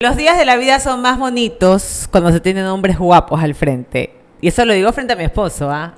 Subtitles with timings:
[0.00, 4.14] Los días de la vida son más bonitos cuando se tienen hombres guapos al frente.
[4.40, 5.92] Y eso lo digo frente a mi esposo, ¿ah?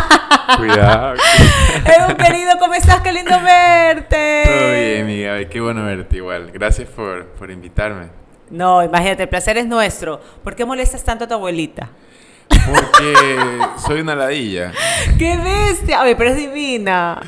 [0.56, 1.16] Cuidado.
[1.84, 3.00] Evo, querido, ¿cómo estás?
[3.00, 4.42] Qué lindo verte.
[4.44, 5.48] Todo bien, amiga.
[5.48, 6.52] Qué bueno verte igual.
[6.52, 8.10] Gracias por, por invitarme.
[8.50, 10.20] No, imagínate, el placer es nuestro.
[10.44, 11.90] ¿Por qué molestas tanto a tu abuelita?
[12.46, 13.14] Porque
[13.84, 14.70] soy una ladilla.
[15.18, 16.02] ¡Qué bestia!
[16.02, 17.20] Oye, pero es divina.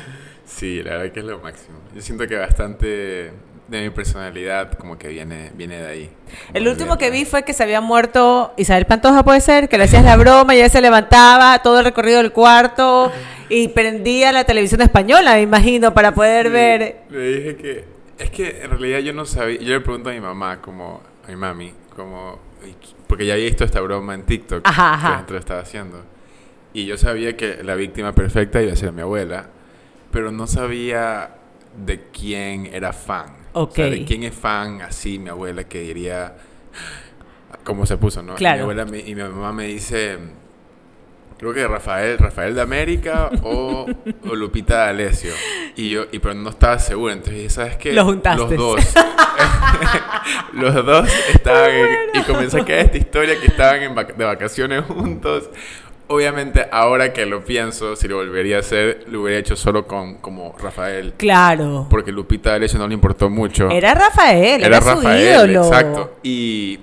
[0.45, 1.79] Sí, la verdad que es lo máximo.
[1.93, 3.33] Yo siento que bastante
[3.77, 6.11] de mi personalidad como que viene, viene de ahí.
[6.53, 9.85] El último que vi fue que se había muerto Isabel Pantoja, puede ser, que le
[9.85, 13.11] hacías la broma y ella se levantaba todo el recorrido del cuarto
[13.49, 16.95] y prendía la televisión española, me imagino, para poder Sí, ver.
[17.09, 17.85] Le dije que...
[18.19, 19.59] Es que en realidad yo no sabía...
[19.59, 21.01] Yo le pregunto a mi mamá, como...
[21.25, 22.39] A mi mami, como...
[23.07, 24.61] Porque ya había visto esta broma en TikTok.
[24.65, 25.25] Ajá, ajá.
[25.25, 26.03] Que la estaba haciendo.
[26.73, 29.47] Y yo sabía que la víctima perfecta iba a ser mi abuela.
[30.11, 31.35] Pero no sabía
[31.75, 33.42] de quién era fan.
[33.53, 33.91] O sea, Ok.
[33.91, 36.35] de quién es fan así mi abuela que diría...
[37.63, 38.33] ¿Cómo se puso, no?
[38.33, 38.57] Y Claro.
[38.57, 40.17] Mi abuela me- y mi mamá me dice...
[41.37, 43.85] Creo que Rafael, Rafael de América o,
[44.29, 45.33] o Lupita de Alessio.
[45.75, 47.91] Y yo, y pero no estaba seguro, entonces dije, ¿sabes qué?
[47.91, 48.39] Los juntaste.
[48.41, 48.81] Los dos.
[50.53, 54.23] Los dos estaban en- y comencé a caer esta historia que estaban en vac- de
[54.23, 55.49] vacaciones juntos.
[56.07, 60.15] Obviamente, ahora que lo pienso, si lo volvería a hacer, lo hubiera hecho solo con
[60.15, 61.13] como Rafael.
[61.17, 61.87] Claro.
[61.89, 63.69] Porque Lupita de no le importó mucho.
[63.69, 65.65] Era Rafael, era, Era su Rafael, ídolo.
[65.65, 66.17] exacto.
[66.21, 66.81] Y,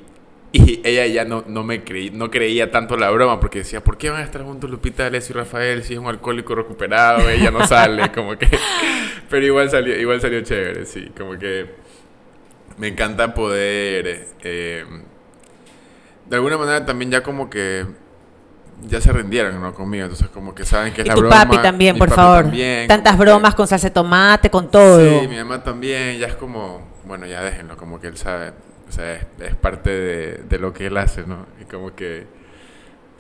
[0.53, 3.99] y ella ya no, no me creí, no creía tanto la broma porque decía, ¿por
[3.99, 7.29] qué van a estar juntos Lupita D'Alessio y Rafael si es un alcohólico recuperado?
[7.29, 8.49] Ella no sale, como que...
[9.29, 11.13] Pero igual salió, igual salió chévere, sí.
[11.17, 11.67] Como que
[12.79, 14.27] me encanta poder...
[14.43, 14.85] eh,
[16.27, 17.85] de alguna manera también ya como que...
[18.89, 19.75] Ya se rindieron, ¿no?
[19.75, 21.37] Conmigo, entonces como que saben que es Y la tu broma.
[21.45, 22.43] papi también, por papi favor.
[22.45, 25.21] también, Tantas que- bromas con salsa de tomate, con todo.
[25.21, 28.53] Sí, mi mamá también, ya es como, bueno, ya déjenlo, como que él sabe,
[28.89, 31.47] o sea, es, es parte de, de lo que él hace, ¿no?
[31.61, 32.27] Y como que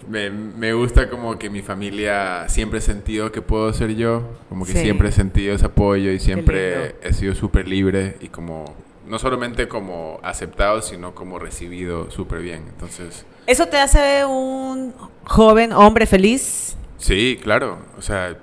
[0.09, 4.65] me, me gusta como que mi familia siempre he sentido que puedo ser yo, como
[4.65, 4.79] que Sí.
[4.79, 8.65] siempre he sentido ese apoyo y siempre he sido súper libre y como,
[9.07, 13.27] no solamente como aceptado, sino como recibido súper bien, entonces...
[13.47, 16.77] ¿Eso te hace un joven hombre feliz?
[16.99, 17.79] Sí, claro.
[17.99, 18.37] O sea,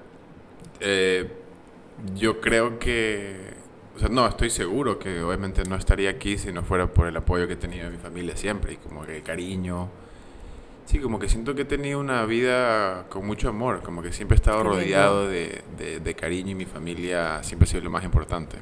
[0.79, 1.31] eh,
[2.15, 3.47] yo creo que...
[3.95, 7.17] O sea, no, estoy seguro que obviamente no estaría aquí si no fuera por el
[7.17, 9.89] apoyo que he tenido de mi familia siempre y como que cariño.
[10.85, 14.35] Sí, como que siento que he tenido una vida con mucho amor, como que siempre
[14.35, 18.03] he estado rodeado de, de- de cariño y mi familia siempre ha sido lo más
[18.03, 18.57] importante.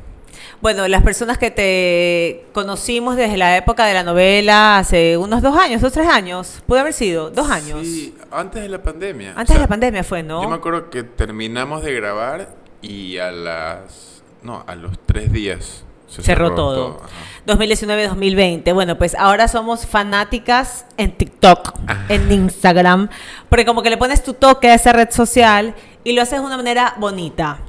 [0.62, 5.58] Bueno, las personas que te conocimos desde la época de la novela hace unos dos
[5.58, 7.82] años, dos, tres años, puede haber sido, dos años.
[7.84, 9.30] Sí, antes de la pandemia.
[9.32, 10.42] Antes O sea, de la pandemia fue, ¿no?
[10.42, 12.50] Yo me acuerdo que terminamos de grabar
[12.82, 14.24] y a las...
[14.42, 17.02] No, a los tres días se Cerró cerró, todo.
[17.04, 17.10] ajá.
[17.48, 18.74] 2019-2020.
[18.74, 21.74] Bueno, pues ahora somos fanáticas en TikTok,
[22.10, 23.10] en Instagram,
[23.50, 26.46] porque como que le pones tu toque a esa red social y lo haces de
[26.46, 27.60] una manera bonita.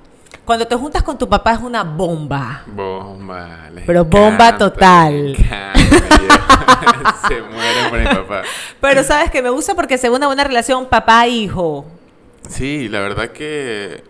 [0.46, 2.62] Cuando te juntas con tu papá es una bomba.
[2.66, 3.68] Bomba.
[3.84, 5.34] Pero bomba total.
[5.36, 5.72] encanta,
[7.28, 8.42] Se mueren por mi papá.
[8.80, 11.84] Pero sabes que me gusta porque se una buena relación papá-hijo.
[12.48, 14.04] Sí, la verdad que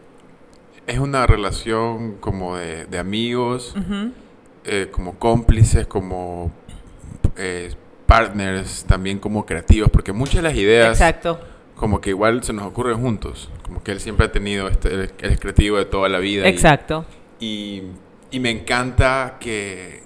[0.87, 3.75] es una relación como de, de amigos,
[4.65, 6.53] eh, como cómplices, como
[7.39, 7.73] eh,
[8.05, 11.41] partners, también como creativos, porque muchas de las ideas Exacto.
[11.77, 15.11] Como que igual se nos ocurren juntos, como que él siempre ha tenido, este, él
[15.21, 16.47] es creativo de toda la vida.
[16.47, 17.05] y- Exacto.
[17.39, 17.83] Y,
[18.31, 20.03] y me encanta que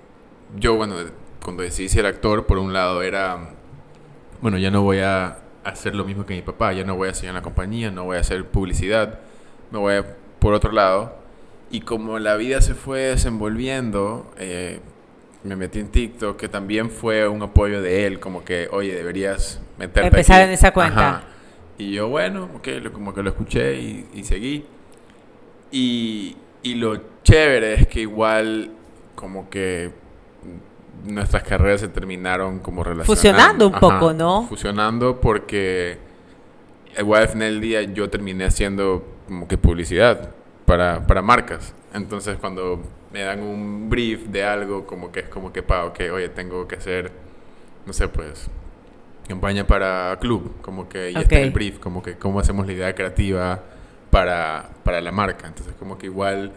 [0.58, 0.96] yo, bueno,
[1.42, 3.50] cuando decidí ser actor, por un lado era,
[4.40, 7.14] bueno, ya no voy a hacer lo mismo que mi papá, ya no voy a
[7.14, 9.20] seguir en la compañía, no voy a hacer publicidad,
[9.70, 11.18] me voy a, por otro lado.
[11.70, 14.80] Y como la vida se fue desenvolviendo, eh,
[15.44, 19.60] me metí en TikTok, que también fue un apoyo de él, como que, oye, deberías
[19.78, 20.48] meterte Empezar aquí".
[20.48, 21.08] en esa cuenta.
[21.08, 21.22] Ajá.
[21.80, 24.64] Y yo, bueno, ok, lo- como que lo escuché y, y seguí.
[25.72, 28.70] Y, y lo chévere es que igual
[29.14, 29.90] como que
[31.04, 33.06] nuestras carreras se terminaron como relacionando.
[33.16, 34.46] Fusionando un poco, ¿no?
[34.48, 35.98] Fusionando porque
[36.98, 40.30] igual al final del día yo terminé haciendo como que publicidad
[40.66, 41.74] para, para marcas.
[41.94, 42.80] Entonces cuando
[43.12, 46.66] me dan un brief de algo como que es como que, pa, ok, oye, tengo
[46.68, 47.10] que hacer,
[47.86, 48.48] no sé, pues,
[49.30, 51.46] campaña para club, como que, y este es Ok.
[51.46, 53.60] el brief, como que cómo hacemos la idea creativa
[54.10, 55.46] para, para la marca.
[55.46, 56.52] Entonces como que igual,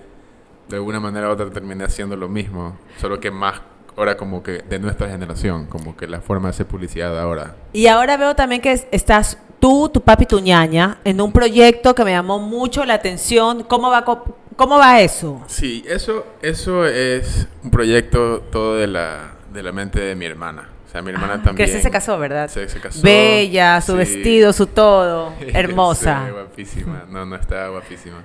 [0.70, 3.62] de alguna manera u otra terminé haciendo lo mismo, solo que más
[3.96, 7.56] ahora como que de nuestra generación, como que la forma de hacer publicidad ahora.
[7.74, 11.94] Y ahora veo también que es- estás tú, tu papi tu ñaña en un proyecto
[11.94, 13.64] que me llamó mucho la atención.
[13.64, 15.44] ¿Cómo va, cómo va eso?
[15.48, 20.70] Sí, eso, eso es un proyecto todo de la, de la mente de mi hermana.
[20.94, 21.68] O sea, mi hermana Ah, también.
[21.68, 22.48] Que sí se casó, ¿verdad?
[22.50, 23.02] Se, se casó.
[23.02, 23.98] Bella, su Sí.
[23.98, 25.34] vestido, su todo.
[25.54, 26.26] Hermosa.
[26.28, 27.06] Sí, guapísima.
[27.10, 28.24] No, no estaba guapísima.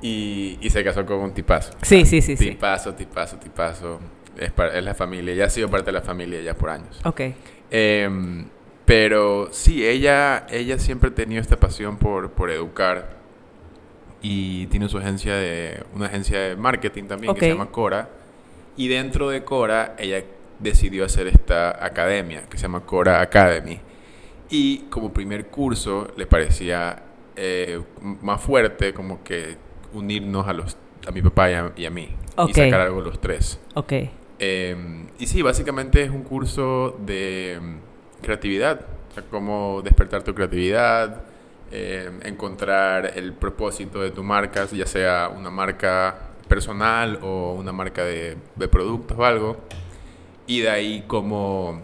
[0.00, 1.72] Y, y se casó con un tipazo.
[1.82, 2.50] Sí, sí, sí, sí.
[2.50, 4.00] Tipazo, tipazo, tipazo.
[4.38, 5.34] Es, par- es la familia.
[5.34, 6.98] Ya ha sido parte de la familia ya por años.
[7.04, 7.20] Ok.
[7.70, 8.46] Em,
[8.86, 13.18] pero sí, ella, ella siempre ha tenido esta pasión por, por educar
[14.22, 18.08] y tiene su agencia de una agencia de marketing también que se llama Cora
[18.76, 20.24] y dentro de Cora ella
[20.58, 23.80] decidió hacer esta academia que se llama Cora Academy
[24.50, 27.02] y como primer curso le parecía
[27.36, 27.80] eh,
[28.22, 29.56] más fuerte como que
[29.92, 30.76] unirnos a los
[31.06, 32.50] a mi papá y a, y a mí Ok.
[32.50, 33.92] y sacar algo los tres Ok.
[34.40, 34.76] eh,
[35.18, 38.80] y sí, básicamente es un curso de mm, creatividad,
[39.10, 41.22] o sea, cómo despertar tu creatividad,
[41.70, 46.16] eh, encontrar el propósito de tu marca, ya sea una marca
[46.48, 49.56] personal o una marca de, de productos o algo,
[50.48, 51.82] y de ahí cómo,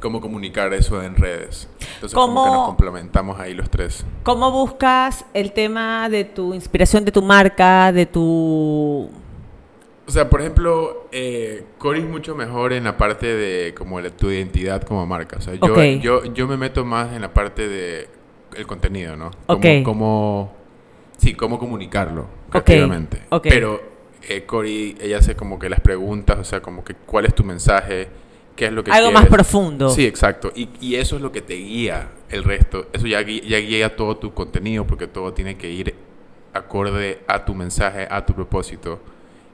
[0.00, 1.68] cómo comunicar eso en redes.
[1.94, 4.04] Entonces, como que ¿Cómo- nos complementamos ahí los tres.
[4.22, 9.08] ¿Cómo buscas el tema de tu inspiración, de tu marca, de tu...
[10.08, 14.10] O sea, por ejemplo, eh, Cory es mucho mejor en la parte de como la-
[14.10, 15.38] tu identidad como marca.
[15.38, 18.08] O sea, yo, yo, yo me meto más en la parte de
[18.56, 19.30] el contenido, ¿no?
[19.46, 19.66] Cómo, Ok.
[19.84, 20.52] cómo-
[21.16, 23.22] sí, cómo comunicarlo creativamente.
[23.30, 23.46] ok.
[23.48, 23.82] Pero
[24.28, 27.44] eh, Cory, ella hace como que las preguntas, o sea, como que cuál es tu
[27.44, 28.08] mensaje,
[28.54, 29.88] qué es lo que Algo más profundo.
[29.90, 30.52] Sí, exacto.
[30.54, 32.88] Y, y eso es lo que te guía el resto.
[32.92, 35.94] Eso ya, ya guía todo tu contenido porque todo tiene que ir
[36.52, 39.00] acorde a tu mensaje, a tu propósito.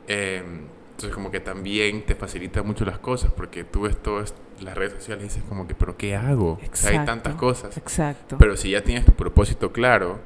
[0.08, 0.42] Eh,
[0.90, 4.94] entonces como que también te facilita mucho las cosas porque tú ves todas las redes
[4.94, 6.52] sociales y dices como que, pero ¿qué hago?
[6.52, 7.76] O sea, hay tantas cosas.
[7.76, 8.36] Exacto.
[8.38, 10.20] Pero si ya tienes tu propósito claro,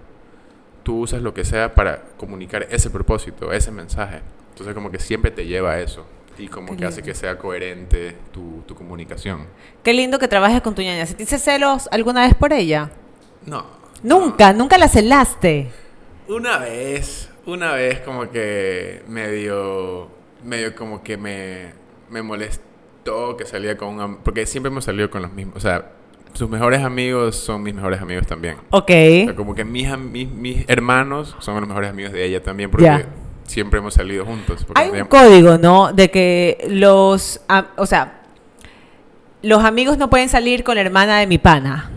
[0.82, 4.20] tú usas lo que sea para comunicar ese propósito, ese mensaje.
[4.56, 6.06] Entonces como que siempre te lleva a eso
[6.38, 9.46] y como Qué que hace que sea coherente tu, tu comunicación.
[9.82, 11.04] Qué lindo que trabajes con tu ñaña.
[11.04, 12.90] ¿Sentiste celos alguna vez por ella?
[13.44, 13.66] No.
[14.02, 15.70] Nunca, nunca la celaste.
[16.28, 20.08] Una vez, una vez como que medio,
[20.42, 21.74] medio como que me,
[22.08, 24.16] me molestó que salía con un...
[24.16, 25.92] Porque siempre hemos salido con los mismos, o sea,
[26.32, 28.56] sus mejores amigos son mis mejores amigos también.
[28.70, 28.90] Ok.
[28.90, 32.70] O sea, como que mis, mis, mis hermanos son los mejores amigos de ella también
[32.70, 33.04] porque.
[33.46, 34.66] Siempre hemos salido juntos.
[34.74, 35.92] Hay un código, ¿no?
[35.92, 37.40] De que los...
[37.76, 38.22] o sea,
[39.42, 41.90] los amigos no pueden salir con la hermana de mi pana.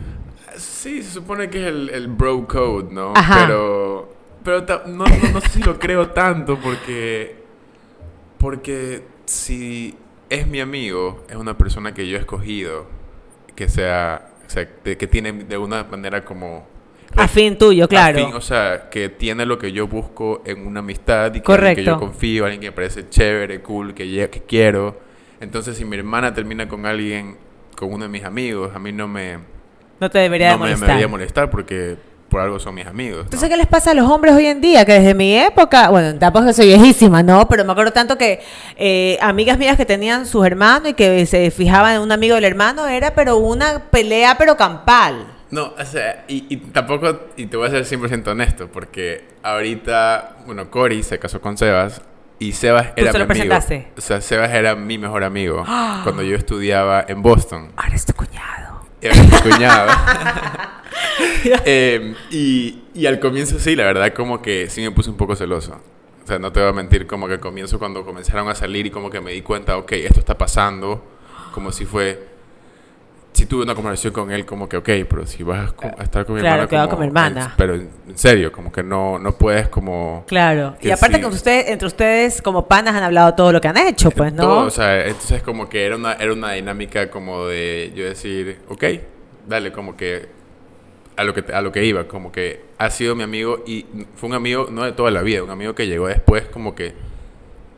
[0.56, 3.14] Sí, se supone que es el, el bro code, ¿no?
[3.16, 3.46] Ajá.
[3.46, 4.14] Pero,
[4.44, 7.44] pero no, no, no sé si lo creo tanto porque,
[8.38, 9.96] porque si
[10.30, 12.86] es mi amigo, es una persona que yo he escogido,
[13.56, 16.68] que sea, o sea, que tiene de una manera como...
[17.16, 18.20] Afín tuyo, claro.
[18.20, 21.76] afín, o sea, que tiene lo que yo busco en una amistad y que, Correcto.
[21.78, 25.00] que yo confío, alguien que me parece chévere, cool, que, que quiero.
[25.42, 27.38] Entonces, si mi hermana termina con alguien,
[27.76, 29.40] con uno de mis amigos, a mí no me,
[30.00, 30.88] no te debería de no me, me molestar.
[30.88, 31.98] debería molestar porque
[32.30, 33.18] por algo son mis amigos.
[33.18, 33.24] ¿no?
[33.24, 34.86] Entonces, ¿qué les pasa a los hombres hoy en día?
[34.86, 37.48] Que desde mi época, bueno, tampoco que soy viejísima, ¿no?
[37.48, 38.40] Pero me acuerdo tanto que
[38.78, 42.44] eh, amigas mías que tenían sus hermanos y que se fijaban en un amigo del
[42.46, 45.26] hermano, era pero una pelea, pero campal.
[45.52, 50.38] No, o sea, y, y tampoco, y te voy a ser 100% honesto, porque ahorita,
[50.46, 52.02] bueno, Cory se casó con Sebas
[52.38, 53.46] y Sebas Tú era se mi lo amigo.
[53.50, 53.88] presentaste.
[53.98, 55.64] O sea, Sebas era mi mejor amigo
[56.04, 57.72] cuando yo estudiaba en Boston.
[57.76, 58.82] Ahora es tu cuñado.
[59.02, 59.92] Era mi cuñado.
[61.66, 65.36] Eh, y, y al comienzo sí, la verdad, como que sí me puse un poco
[65.36, 65.80] celoso.
[66.24, 68.86] O sea, no te voy a mentir, como que al comienzo cuando comenzaron a salir
[68.86, 71.04] y como que me di cuenta, ok, esto está pasando,
[71.54, 72.28] como si fue...
[73.40, 76.36] Si tuve una conversación con él, como que, ok, pero si vas a, estar con
[76.36, 76.68] mi Claro, hermana...
[76.84, 77.54] como- con mi hermana.
[77.58, 80.26] pero en serio, como que no, no puedes como...
[80.28, 80.76] Claro.
[80.82, 81.22] Y aparte sí.
[81.22, 84.44] que ustedes, entre ustedes como panas han hablado todo lo que han hecho, pues, ¿no?
[84.44, 88.60] Todo, o sea, entonces como que era una, era una dinámica como de yo decir,
[88.68, 88.84] ok,
[89.48, 90.28] dale, como que
[91.16, 94.28] a lo que, a lo que iba, como que ha sido mi amigo y fue
[94.28, 96.94] un amigo no de toda la vida, un amigo que llegó después como que,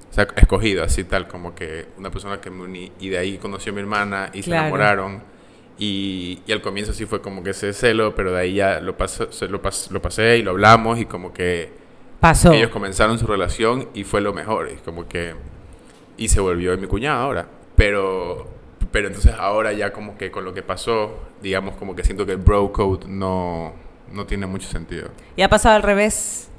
[0.10, 3.38] o sea, escogido, así tal, como que una persona que me uní y de ahí
[3.38, 4.62] conoció a mi hermana y se Claro.
[4.64, 5.31] enamoraron.
[5.84, 8.96] Y, y al comienzo sí fue como que ese celo, pero de ahí ya lo,
[8.98, 11.72] pasó, se lo, pas- lo pasé y lo hablamos y como que
[12.20, 12.54] Pasó.
[12.54, 14.70] ellos comenzaron su relación y fue lo mejor.
[14.72, 15.34] Y como que.
[16.18, 17.48] Y se volvió mi cuñado ahora.
[17.76, 18.48] Pero.
[18.92, 22.34] Pero entonces ahora ya como que con lo que pasó, digamos como que siento que
[22.34, 23.74] el bro code no,
[24.12, 25.08] no tiene mucho sentido.
[25.36, 26.50] ¿Y ha pasado al revés?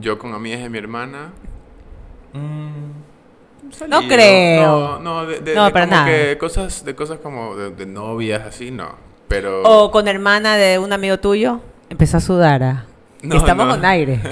[0.00, 1.32] Yo con amigas de mi hermana.
[2.34, 3.09] mm,
[3.88, 4.62] No creo.
[4.62, 6.06] No, no, de, de- No, de para como nada.
[6.10, 8.94] que cosas, de cosas como de, novias, así, no.
[9.28, 9.62] Pero.
[9.62, 11.60] ¿O con hermana de un amigo tuyo?
[11.88, 12.62] Empezó a sudar.
[12.62, 12.84] ah.
[13.22, 13.72] No, Estamos no.
[13.74, 14.18] con aire.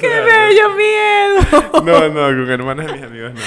[0.00, 1.82] ¡Qué bello miedo!
[1.84, 3.40] No, no, con hermanas de mis amigos no.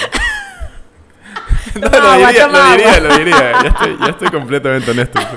[1.81, 2.99] lo diría, lo diría, agua.
[3.09, 3.51] lo diría.
[3.63, 5.19] Ya estoy, ya estoy completamente honesto.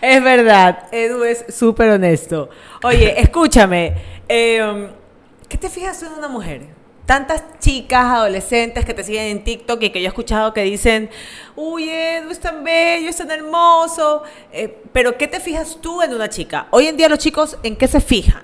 [0.00, 2.50] Es verdad, Edu es súper honesto.
[2.82, 3.94] Oye, escúchame,
[4.28, 4.90] eh,
[5.48, 6.66] ¿qué te fijas en una mujer?
[7.06, 11.10] Tantas chicas, adolescentes que te siguen en TikTok y que yo he escuchado que dicen,
[11.54, 14.22] uy, Edu es tan bello, es tan hermoso.
[14.50, 16.66] Eh, pero ¿qué te fijas tú en una chica?
[16.70, 18.42] Hoy en día los chicos, ¿en qué se fijan?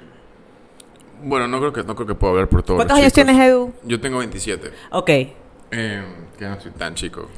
[1.23, 3.27] Bueno, no creo que, no creo que puedo hablar por todos ¿Cuántos los años chicos.
[3.33, 3.73] tienes, Edu?
[3.85, 4.71] Yo tengo 27.
[4.91, 5.09] Ok.
[5.09, 6.05] Eh,
[6.39, 7.29] que no soy tan chico.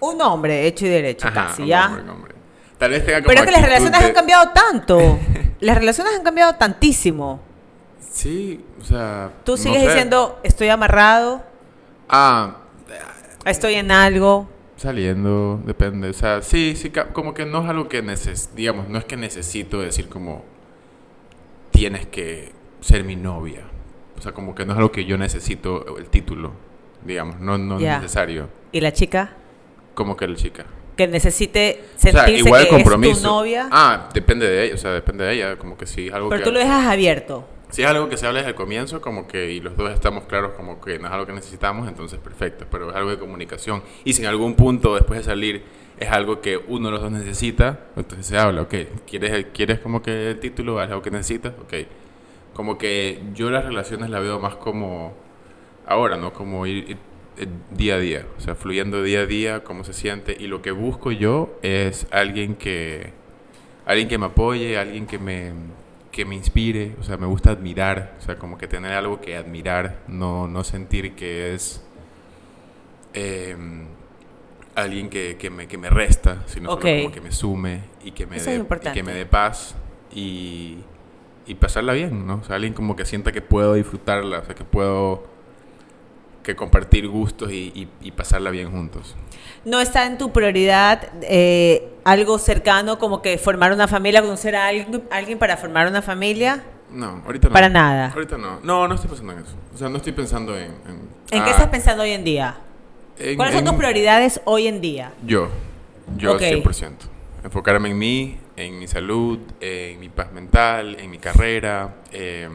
[0.00, 1.86] Un hombre hecho y derecho, Ajá, casi, un ¿ya?
[1.86, 2.34] hombre, un hombre.
[2.76, 5.18] Tal vez tenga como Pero es que las relaciones de- han cambiado tanto.
[5.60, 7.40] las relaciones han cambiado tantísimo.
[8.10, 9.30] Sí, o sea...
[9.44, 9.88] Tú no sigues sé.
[9.88, 11.42] diciendo, estoy amarrado,
[12.08, 12.56] Ah,
[13.44, 14.48] estoy en algo.
[14.76, 16.10] saliendo, depende.
[16.10, 18.50] O sea, sí, sí, como que no es algo que neces...
[18.54, 20.44] Digamos, no es que necesito decir como...
[21.70, 23.62] Tienes que ser mi novia.
[24.18, 26.52] O sea, como que no es algo que yo necesito el título.
[27.04, 28.48] Digamos, no, no es necesario.
[28.72, 29.32] ¿Y la chica?
[29.94, 30.64] Como que la chica.
[30.96, 33.12] Que necesite O sea, sentirse igual que compromiso.
[33.12, 33.68] es tu novia.
[33.72, 36.40] Ah, depende de ella, o sea, depende de ella, como que si es algo pero
[36.40, 37.44] que tú lo dejas abierto.
[37.72, 40.24] Si es algo que se habla desde el comienzo, como que y los dos estamos
[40.26, 43.82] claros como que no es algo que necesitamos, entonces perfecto, pero es algo de comunicación.
[44.04, 45.62] Y si en algún punto después de salir
[45.98, 48.74] es algo que uno de los dos necesita, entonces se habla, ok,
[49.06, 51.54] ¿quieres, quieres como que el título es algo que necesitas?
[51.62, 51.74] Ok.
[52.54, 55.14] Como que yo las relaciones la veo más como
[55.86, 56.32] ahora, ¿no?
[56.32, 56.96] Como ir, ir-
[57.38, 60.36] eh, día a día, o sea, fluyendo día a día, cómo se siente.
[60.38, 63.12] Y lo que busco yo es alguien que,
[63.86, 65.52] alguien que me apoye, alguien que me,
[66.12, 69.34] que me inspire, o sea, me gusta admirar, o sea, como que tener algo que
[69.34, 71.82] admirar, no, no sentir que es
[73.14, 73.56] eh,
[74.74, 78.26] alguien que, que, me, que me resta, sino solo como que me sume y que
[78.26, 79.74] me, Eso dé, y que me dé paz
[80.14, 80.78] y,
[81.46, 82.36] y pasarla bien, ¿no?
[82.36, 85.24] O sea, alguien como que sienta que puedo disfrutarla, o sea, que puedo
[86.42, 89.14] que compartir gustos y, y- y pasarla bien juntos.
[89.64, 94.66] No está en tu prioridad eh, algo cercano como que formar una familia, conocer a
[94.66, 96.64] alguien, alguien para formar una familia.
[96.90, 97.54] No, ahorita no.
[97.54, 98.10] Para nada.
[98.12, 98.60] Ahorita no.
[98.62, 99.54] No, no estoy pensando en eso.
[99.74, 100.64] O sea, no estoy pensando en...
[100.64, 102.56] ¿En, ¿En qué ah, estás pensando hoy en día?
[103.18, 105.12] en- ¿Cuáles son tus prioridades hoy en día?
[105.24, 105.48] Yo.
[106.16, 106.40] Yo Ok.
[106.42, 106.90] 100%.
[107.44, 112.48] Enfocarme en mí, en mi salud, en mi paz mental, en mi carrera, eh,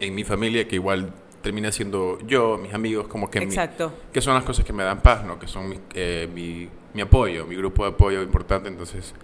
[0.00, 1.12] en mi familia, que igual
[1.46, 3.92] termina siendo yo, mis amigos, como que mi- Exacto.
[4.12, 5.38] que son las cosas que me dan paz, ¿no?
[5.38, 9.14] Que son mi, eh, mi, mi apoyo, mi grupo de apoyo importante, entonces...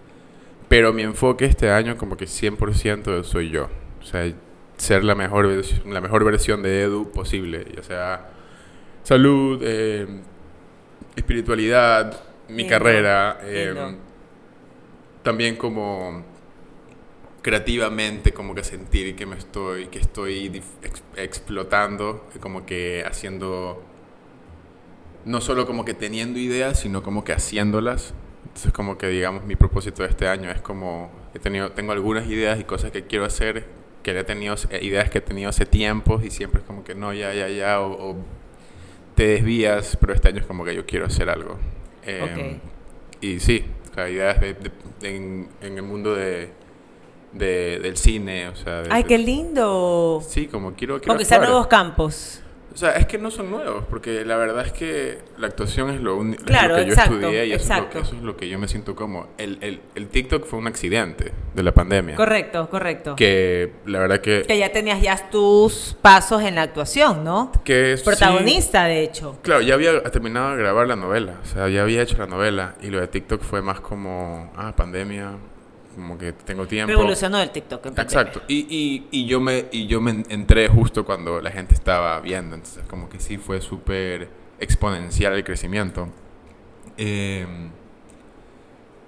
[0.69, 3.67] Pero mi enfoque este año como que 100% soy yo.
[4.01, 4.31] O sea,
[4.77, 5.45] ser la mejor,
[5.85, 8.29] la mejor versión de Edu posible, ya sea
[9.03, 10.07] salud, eh,
[11.17, 13.97] espiritualidad, mi Lindo, carrera, eh, lindo.
[15.23, 16.23] también como
[17.43, 23.83] creativamente como que sentir que me estoy que estoy ex- explotando como que haciendo
[25.25, 28.13] no solo como que teniendo ideas sino como que haciéndolas.
[28.45, 32.27] Entonces como que digamos mi propósito de este año es como he tenido tengo algunas
[32.27, 33.65] ideas y cosas que quiero hacer
[34.03, 36.93] que he tenido eh, ideas que he tenido hace tiempos y siempre es como que
[36.95, 38.15] no ya ya ya o, o
[39.15, 41.57] te desvías pero este año es como que yo quiero hacer algo.
[42.05, 42.19] Eh,
[43.21, 44.71] y sí o sea, ideas de- de-
[45.15, 46.49] en, en el mundo de,
[47.33, 50.21] de- del cine o sea de- Ay, qué lindo.
[50.27, 51.49] sí como quiero, quiero Conquistar actuar.
[51.49, 52.39] nuevos campos.
[52.73, 56.01] O sea, es que no son nuevos, porque la verdad es que la actuación es
[56.01, 58.35] lo, es Claro, que yo exacto, estudié y eso es, lo que, eso es lo
[58.35, 59.27] que yo me siento como.
[59.37, 62.15] El, el, el TikTok fue un accidente de la pandemia.
[62.15, 63.15] Correcto, correcto.
[63.15, 64.41] Que la verdad que...
[64.47, 67.51] Que ya tenías ya tus pasos en la actuación, ¿no?
[67.63, 69.37] que sí, Protagonista, de hecho.
[69.43, 72.73] claro, ya había terminado de grabar la novela, o sea, ya había hecho la novela
[72.81, 75.33] y lo de TikTok fue más como, ah, pandemia,
[75.95, 76.91] como que tengo tiempo.
[76.91, 77.85] Revolucionó el TikTok.
[77.85, 77.99] en.
[77.99, 78.41] Exacto.
[78.47, 82.55] Y, y, y yo me y yo me entré justo cuando la gente estaba viendo.
[82.55, 86.09] Entonces, como que sí fue súper exponencial el crecimiento.
[86.97, 87.45] Eh,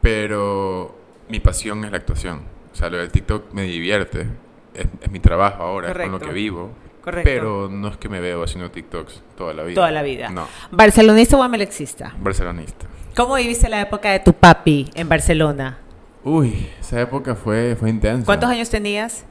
[0.01, 0.97] pero
[1.29, 2.41] mi pasión es la actuación.
[2.71, 4.27] O sea, lo del TikTok me divierte.
[4.73, 6.71] Es, es mi trabajo ahora, es con lo que vivo.
[7.01, 7.29] Correcto.
[7.29, 9.75] Pero no es que me veo haciendo TikToks toda la vida.
[9.75, 10.29] Toda la vida.
[10.29, 12.13] No, ¿Barcelonista o amelexista?
[12.19, 12.87] barcelonista.
[13.15, 15.77] ¿Cómo viviste la época de tu papi en Barcelona?
[16.25, 18.25] Uy, esa época fue, fue intensa.
[18.25, 19.25] ¿Cuántos años tenías?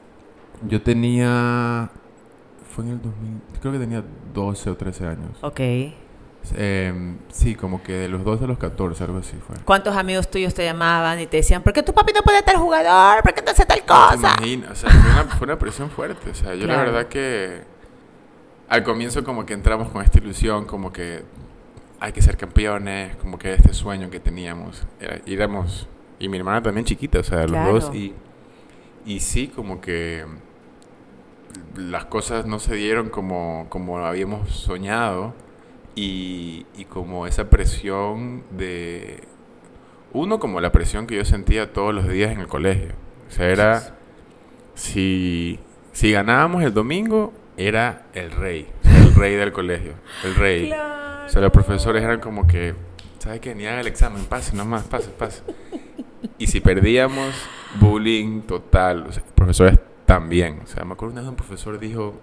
[0.67, 1.91] Yo tenía.
[2.75, 3.41] Fue en el 2000.
[3.61, 5.37] Creo que tenía 12 o 13 años.
[5.43, 5.61] Ok.
[6.57, 9.57] Eh, sí, como que de los 12 a los 14, algo así fue.
[9.65, 12.57] ¿Cuántos amigos tuyos te llamaban y te decían, ¿por qué tu papi no puede ser
[12.57, 13.23] jugador?
[13.23, 14.15] ¿Por qué no hace tal ¿Te cosa?
[14.37, 14.71] imaginas?
[14.71, 16.31] O sea, fue una, fue una presión fuerte.
[16.31, 16.85] O sea, yo Claro.
[16.85, 17.63] la verdad que.
[18.69, 21.23] Al comienzo, como que entramos con esta ilusión, como que
[22.01, 24.87] hay que ser campeones, como que este sueño que teníamos.
[25.01, 25.89] Era, éramos.
[26.25, 27.73] Y mi hermana también chiquita, o sea, Claro.
[27.73, 27.95] los dos.
[27.95, 28.15] Y,
[29.05, 30.25] y sí, como que.
[31.77, 35.35] Las cosas no se dieron como, como habíamos soñado.
[35.97, 39.23] y, y como esa presión de...
[40.13, 42.95] Uno, como la presión que yo sentía todos los días en el colegio.
[43.29, 43.97] O sea, era...
[44.75, 45.61] Si,
[45.93, 48.67] si ganábamos el domingo, era el rey.
[48.83, 49.93] el rey del colegio.
[50.25, 50.73] El rey.
[51.25, 52.75] O sea, los profesores eran como que...
[53.19, 53.55] ¿Sabes qué?
[53.55, 54.25] Ni haga el examen.
[54.27, 55.43] Pase nomás, pase, pase.
[56.39, 57.35] Y si perdíamos,
[57.81, 59.07] bullying total.
[59.09, 60.61] O sea, profesores también.
[60.65, 62.15] O sea, me acuerdo una vez un profesor dijo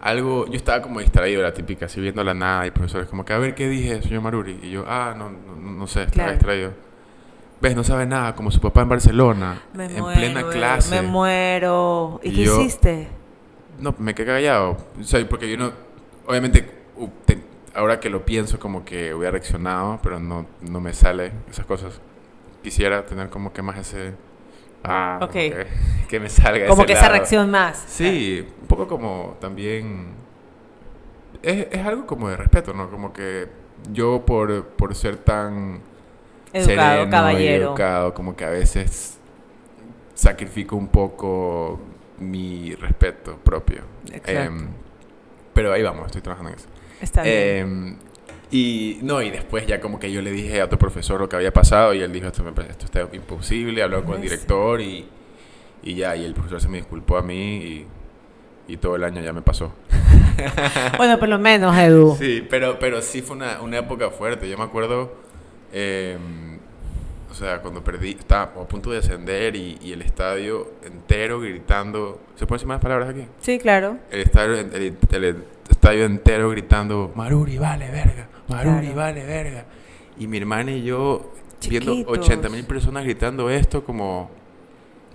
[0.00, 3.32] algo, yo estaba como distraído, la típica, así viendo la nada, y profesores como que,
[3.34, 4.58] a ver, ¿qué dije, señor Maruri?
[4.62, 6.32] Y yo, ah, no, no, no sé, estaba Claro.
[6.32, 6.72] distraído.
[7.60, 7.76] ¿Ves?
[7.76, 11.00] No sabe nada, como su papá en Barcelona, Me en muero, plena eh, clase.
[11.00, 12.18] Me muero.
[12.24, 13.08] ¿Y, Y qué yo- hiciste?
[13.78, 14.76] No, me quedé callado.
[15.00, 15.70] O sea, porque yo no,
[16.26, 16.68] obviamente,
[17.74, 22.00] ahora que lo pienso, como que hubiera reaccionado, pero no, no me sale esas cosas.
[22.62, 24.14] Quisiera tener como que más ese...
[24.84, 25.32] Ah, como Ok.
[25.32, 25.66] que,
[26.08, 27.84] que me salga Como ese que esa reacción más.
[27.86, 30.14] Sí, un poco como también...
[31.42, 32.90] Es, es algo como de respeto, ¿no?
[32.90, 33.48] Como que
[33.92, 35.80] yo por, por ser tan
[36.52, 37.66] Educado, sereno y caballero.
[37.68, 39.18] educado, como que a veces
[40.14, 41.80] sacrifico un poco
[42.18, 43.82] mi respeto propio.
[44.12, 44.30] Exacto.
[44.30, 44.68] Em,
[45.52, 46.68] pero ahí vamos, estoy trabajando en eso.
[47.00, 47.36] Está bien.
[47.38, 47.96] Em,
[48.52, 51.36] y no, y después ya como que yo le dije a otro profesor lo que
[51.36, 55.08] había pasado y él dijo, esto, me esto está imposible, habló con el director y,
[55.82, 57.86] y ya, y el profesor se me disculpó a mí y,
[58.68, 59.72] y todo el año ya me pasó.
[60.98, 62.14] bueno, por lo menos, Edu.
[62.18, 64.46] Sí, pero, pero sí fue una, una época fuerte.
[64.46, 65.14] Yo me acuerdo,
[65.72, 66.18] eh,
[67.30, 72.20] o sea, cuando perdí, estaba a punto de ascender y, y el estadio entero gritando.
[72.36, 73.26] ¿Se pueden decir más palabras aquí?
[73.40, 73.96] Sí, claro.
[74.10, 75.44] El estadio, el, el
[75.82, 78.96] estadio entero gritando, Maruri, vale, verga, Maruri, Claro.
[78.96, 79.64] vale, verga.
[80.16, 81.32] Y mi hermana y yo
[81.68, 82.18] viendo Chiquitos.
[82.18, 84.30] 80 mil personas gritando esto como...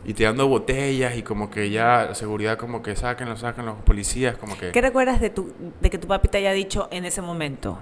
[0.04, 4.36] Y tirando botellas y como que ya la seguridad como que sáquenlo, sáquenlo, los policías
[4.38, 4.72] como que...
[4.72, 7.80] ¿Qué recuerdas de, tu, de que tu papi te haya dicho en ese momento?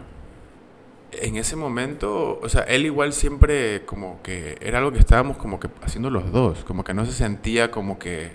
[1.11, 5.59] En ese momento, o sea, él igual siempre como que era algo que estábamos como
[5.59, 8.29] que haciendo los dos, como que no se sentía como que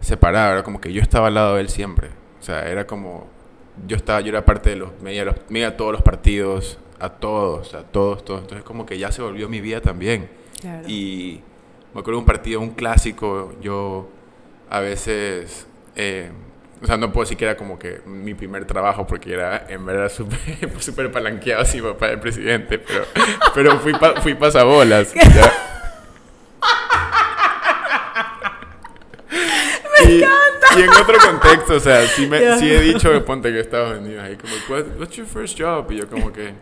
[0.00, 2.08] separado, era como que yo estaba al lado de él siempre.
[2.40, 3.37] O sea, era como
[3.86, 6.78] yo estaba, yo era parte de los, me iba me iba a todos los partidos,
[7.00, 8.40] a todos, a todos, todos.
[8.42, 10.28] Entonces como que ya se volvió mi vida también.
[10.60, 10.88] Claro.
[10.88, 11.40] Y
[11.94, 14.08] me acuerdo de un partido, un clásico, yo
[14.70, 16.30] a veces, eh,
[16.82, 19.84] o sea, no puedo decir que era como que mi primer trabajo, porque era en
[19.86, 20.10] verdad
[20.78, 23.04] súper palanqueado así papá del presidente, pero,
[23.54, 25.12] pero fui, pa- fui pasabolas.
[25.14, 25.52] ¿ya?
[30.08, 30.20] y,
[30.76, 33.98] y en otro contexto, o sea, sí, me, sí he dicho que ponte que Estados
[33.98, 35.90] Unidos ahí como, "What- what's your first job?
[35.92, 36.52] Y yo como que,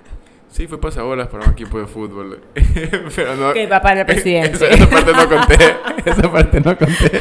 [0.50, 2.40] sí, fui pasabolas para un equipo de fútbol.
[3.16, 3.52] Pero no...
[3.52, 4.56] Que papá era presidente.
[4.56, 5.76] Esa, esa parte no conté.
[6.04, 7.20] Esa parte no conté.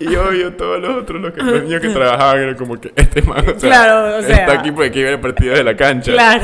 [0.00, 3.22] Y obvio, todos los otros, los, que, los niños que trabajaban, eran como que este
[3.22, 4.36] man, o sea, Claro, o sea.
[4.38, 6.12] está aquí porque ver el partido de la cancha.
[6.12, 6.42] Claro,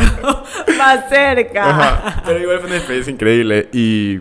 [0.79, 1.69] más cerca.
[1.71, 2.23] Ajá.
[2.25, 3.69] Pero igual fue una experiencia increíble.
[3.73, 4.21] Y,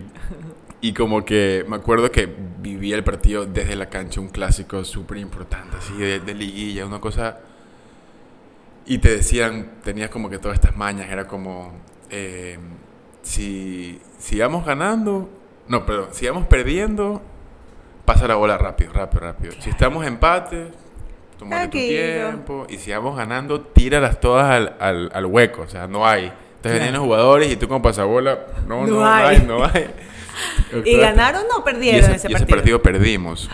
[0.80, 5.18] y como que me acuerdo que vivía el partido desde la cancha, un clásico súper
[5.18, 7.38] importante, así de, de liguilla, una cosa.
[8.86, 11.72] Y te decían, tenías como que todas estas mañas, era como,
[12.08, 12.58] eh,
[13.22, 15.28] si, si íbamos ganando,
[15.68, 17.20] no, perdón, si íbamos perdiendo,
[18.04, 19.52] pasa la bola rápido, rápido, rápido.
[19.60, 20.68] Si estamos empate,
[21.38, 22.66] tómate tu tiempo.
[22.70, 26.32] Y si vamos ganando, tíralas todas al, al, al hueco, o sea, no hay.
[26.56, 29.36] Entonces venían los jugadores y tú como pasabola, no, no, No no hay.
[29.36, 29.90] hay, no hay.
[30.84, 32.56] ¿Y ganaron o Y perdieron ese, y ese partido?
[32.56, 33.48] partido perdimos.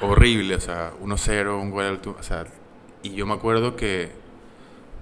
[0.00, 2.44] Horrible, o sea, 1-0, un gol al tu- o sea,
[3.02, 4.10] y yo me acuerdo que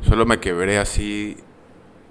[0.02, 1.36] solo me quebré así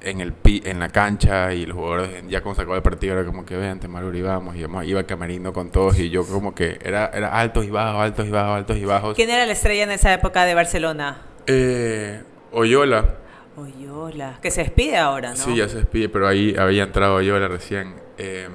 [0.01, 3.13] en el pi- en la cancha y los jugadores ya cuando se acabó el partido
[3.13, 6.55] era como que vente Maruri vamos y íbamos- iba camerino con todos y yo como
[6.55, 9.15] que era, era altos y bajos, altos y bajos, altos y bajos.
[9.15, 11.21] ¿Quién era la estrella en esa época de Barcelona?
[11.47, 13.15] Eh, Oyola,
[13.57, 15.35] Oyola, que se despide ahora, ¿no?
[15.35, 17.95] sí ya se despide, pero ahí había entrado Oyola recién.
[18.19, 18.49] Eh,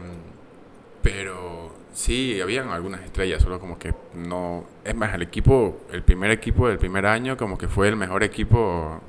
[1.03, 4.65] pero sí, habían algunas estrellas, solo como que no...
[4.85, 8.23] Es más, el equipo, el primer equipo del primer año como que fue el mejor
[8.23, 9.01] equipo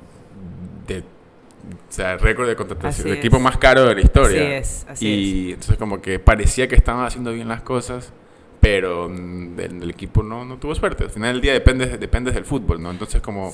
[0.86, 1.00] de...
[1.00, 4.40] O sea, récord de contratación, el equipo más caro de la historia.
[4.40, 8.12] Así es, así y entonces como que parecía que estaban haciendo bien las cosas,
[8.60, 11.04] pero mm, el, el equipo no, no tuvo suerte.
[11.04, 12.90] Al final del día depende, depende del fútbol, ¿no?
[12.90, 13.52] Entonces como...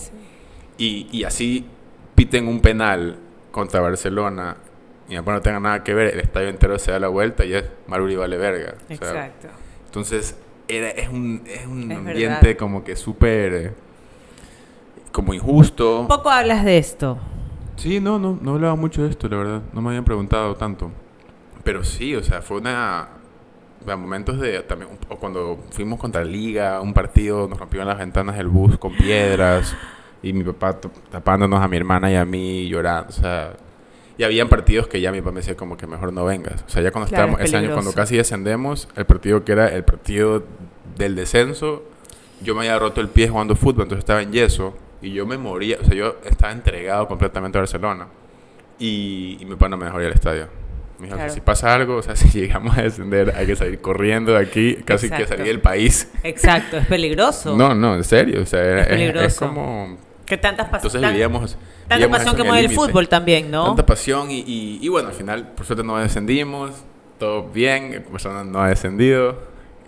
[0.79, 1.65] Y, y así
[2.15, 3.17] piten un penal
[3.51, 4.57] contra Barcelona
[5.09, 7.55] y después no tenga nada que ver, el estadio entero se da la vuelta y
[7.55, 8.75] es Maruri vale verga.
[8.85, 9.49] O sea, Exacto.
[9.87, 10.37] entonces
[10.69, 12.57] era, es un, es un Es ambiente verdad.
[12.59, 13.53] como que súper...
[13.55, 13.73] eh,
[15.11, 16.07] como injusto.
[16.09, 17.19] Poco hablas de esto.
[17.77, 19.63] Sí, no, no, no hablaba mucho de esto, la verdad.
[19.73, 20.91] No me habían preguntado tanto.
[21.65, 23.09] Pero sí, o sea, fue una...
[23.85, 24.91] sea, momentos de también...
[25.09, 29.75] O cuando fuimos contra Liga, un partido, nos rompieron las ventanas del bus con piedras.
[30.25, 30.79] Y mi papá
[31.11, 33.09] tapándonos a mi hermana y a mí llorando.
[33.09, 33.55] O sea,
[34.19, 36.65] y habían partidos que ya mi papá me decía como que mejor no vengas.
[36.67, 39.85] O sea, ya cuando estábamos, ese año, cuando casi descendemos, el partido que era el
[39.85, 40.45] partido
[40.97, 41.85] del descenso,
[42.43, 45.39] yo me había roto el pie jugando fútbol, entonces estaba en yeso y yo me
[45.39, 45.79] moría.
[45.81, 48.09] O sea, yo estaba entregado completamente a Barcelona.
[48.79, 50.49] Y, mi papá no me dejó ir al estadio.
[50.99, 54.33] Me dijo, si pasa algo, o sea, si llegamos a descender, hay que salir corriendo
[54.33, 56.09] de aquí, casi que salir del país.
[56.23, 57.57] Exacto, es peligroso.
[57.57, 59.27] no, no, en serio, o sea, es, peligroso.
[59.27, 59.99] es como...
[60.27, 60.95] Que tantas pasiones.
[60.95, 61.57] Entonces vivíamos...
[61.89, 63.67] Tanta pasión que mueve el fútbol también, ¿no?
[63.67, 64.45] Tanta pasión y,
[64.81, 66.71] y, bueno, al final, por suerte no descendimos,
[67.19, 69.39] todo bien, persona no ha descendido,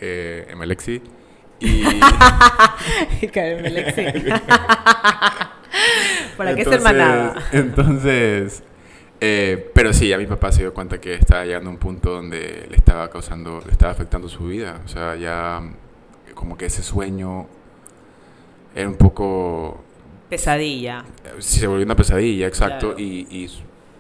[0.01, 1.03] eh, Melexi
[1.61, 1.85] Y...
[6.37, 7.37] ¿Para qué ser manada?
[7.53, 8.62] Entonces,
[9.20, 12.11] eh, pero sí, a mi papá se dio cuenta que estaba llegando a un punto
[12.11, 14.81] donde le estaba causando, le estaba afectando su vida.
[14.85, 15.62] O sea, ya
[16.35, 17.47] como que ese sueño
[18.75, 19.84] era un poco...
[20.37, 21.05] Pesadilla.
[21.38, 22.94] Sí, se volvió una pesadilla, exacto.
[22.97, 23.51] Y, y,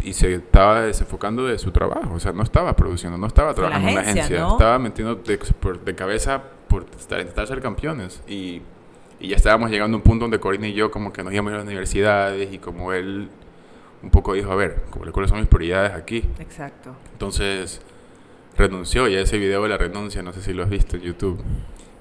[0.02, 2.14] y, se estaba desenfocando de su trabajo.
[2.14, 4.48] O sea, no estaba produciendo, no estaba trabajando en una agencia.
[4.48, 5.38] Estaba metiendo de,
[5.84, 8.22] de, cabeza por intentar ser campeones.
[8.28, 8.62] Y,
[9.20, 11.52] y ya estábamos llegando a un punto donde Corina y yo como que nos íbamos
[11.52, 13.28] a las universidades y como él
[14.02, 16.24] un poco dijo, a ver, ¿cuáles son mis prioridades aquí?
[16.38, 16.94] Exacto.
[17.12, 17.80] Entonces
[18.56, 21.42] renunció y ese video de la renuncia, no sé si lo has visto en YouTube,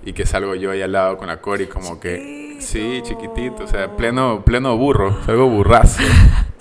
[0.06, 3.68] y que salgo yo ahí al lado con la Cori como que, sí, chiquitito, o
[3.68, 6.04] sea, pleno, pleno burro, salgo burrazo.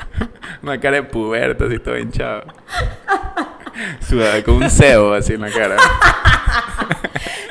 [0.62, 2.44] Una cara de puberta, así todo hinchado.
[4.44, 5.76] con un cebo así en la cara.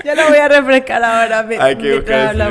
[0.04, 1.48] Yo lo voy a refrescar ahora.
[1.60, 2.00] Hay que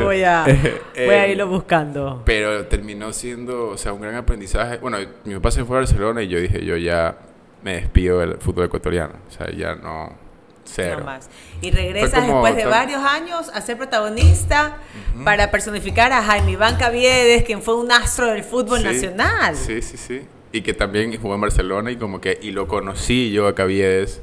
[0.03, 0.45] voy a,
[0.95, 2.23] voy a irlo buscando.
[2.25, 4.79] Pero terminó siendo, o sea, un gran aprendizaje.
[4.79, 7.17] Bueno, mi papá se fue a Barcelona y yo dije, yo ya
[7.63, 9.15] me despido del fútbol ecuatoriano.
[9.29, 10.30] O sea, ya no.
[10.73, 11.03] Cero.
[11.05, 11.29] más.
[11.61, 14.77] Y regresas después de varios años a ser protagonista
[15.25, 19.57] para personificar a Jaime Iván Caviedes, quien fue un astro del fútbol nacional.
[19.57, 20.23] Sí, sí, sí.
[20.53, 24.23] Y que también jugó en Barcelona y como que, y lo conocí yo a Caviedes.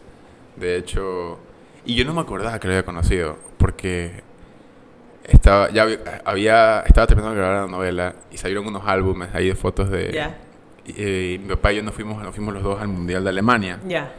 [0.55, 1.39] De hecho,
[1.85, 4.23] y yo no me acordaba que lo había conocido, porque
[5.23, 5.87] estaba, ya
[6.25, 10.11] había, estaba terminando de grabar la novela y salieron unos álbumes ahí de fotos de...
[10.11, 10.37] Ya.
[10.85, 13.79] Y, mi papá y yo nos fuimos, nos fuimos los dos al Mundial de Alemania.
[13.87, 14.11] Ya.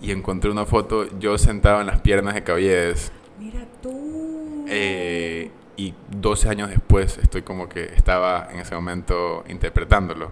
[0.00, 3.12] Y encontré una foto yo sentado en las piernas de Caviedes.
[3.38, 4.64] Mira tú.
[4.68, 10.30] Eh, y 12 años después estoy como que estaba en ese momento interpretándolo.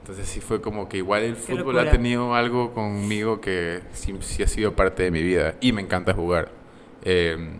[0.00, 4.46] Entonces sí fue como que igual el fútbol ha tenido algo conmigo que sí, ha
[4.46, 6.52] sido parte de mi vida y me encanta jugar.
[7.02, 7.56] Em,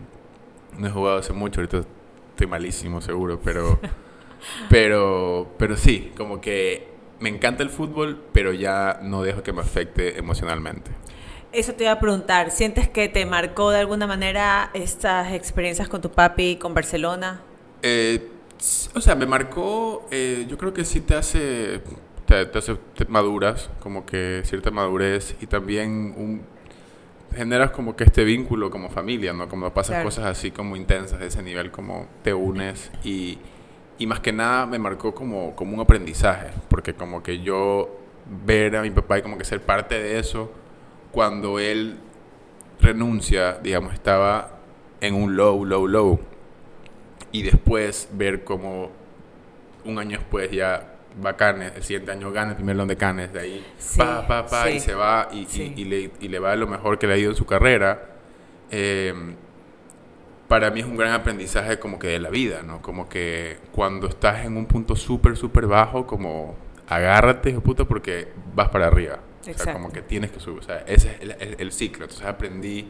[0.77, 1.83] no he jugado hace mucho, ahorita
[2.29, 3.79] estoy malísimo seguro, pero,
[4.69, 6.87] pero, pero sí, como que
[7.19, 10.91] me encanta el fútbol, pero ya no dejo que me afecte emocionalmente.
[11.57, 16.01] Eso te iba a preguntar, ¿sientes que te marcó de alguna manera estas experiencias con
[16.01, 17.41] tu papi, con Barcelona?
[17.81, 18.29] Eh,
[18.93, 21.81] o sea, me marcó, eh, yo creo que sí te hace
[22.27, 26.43] te, te, maduras, como que cierta madurez y también un,
[27.35, 29.49] generas como que este vínculo como familia, ¿no?
[29.49, 33.39] Como pasas cosas así como intensas de ese nivel, como te unes y,
[33.97, 37.97] y más que nada me marcó como, como un aprendizaje, porque como que yo
[38.45, 40.51] ver a mi papá y como que ser parte de eso,
[41.17, 41.97] cuando él
[42.79, 44.59] renuncia, digamos, estaba
[45.01, 46.19] en un low, low, low,
[47.31, 48.91] y después ver como
[49.83, 50.93] un año después ya
[51.25, 53.65] va Canes, el siguiente año gana el primer León de Canes, de ahí
[53.97, 57.07] pa, pa, pa, y se va y, y, le, y, le, va lo mejor que
[57.07, 58.09] le ha ido en su carrera.
[58.69, 59.11] Eh,
[60.47, 62.79] para mí es un gran aprendizaje como que de la vida, ¿no?
[62.83, 66.55] Como que cuando estás en un punto súper, súper bajo, como
[66.87, 69.17] agárrate, hijo puta, porque vas para arriba.
[69.41, 70.59] O sea, como que tienes que subir.
[70.59, 72.05] O sea, ese es el, el, ciclo.
[72.05, 72.87] Entonces aprendí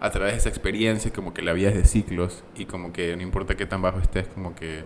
[0.00, 3.14] a través de esa experiencia como que la vida es de ciclos y como que
[3.16, 4.84] no importa qué tan bajo estés, como que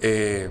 [0.00, 0.48] eh,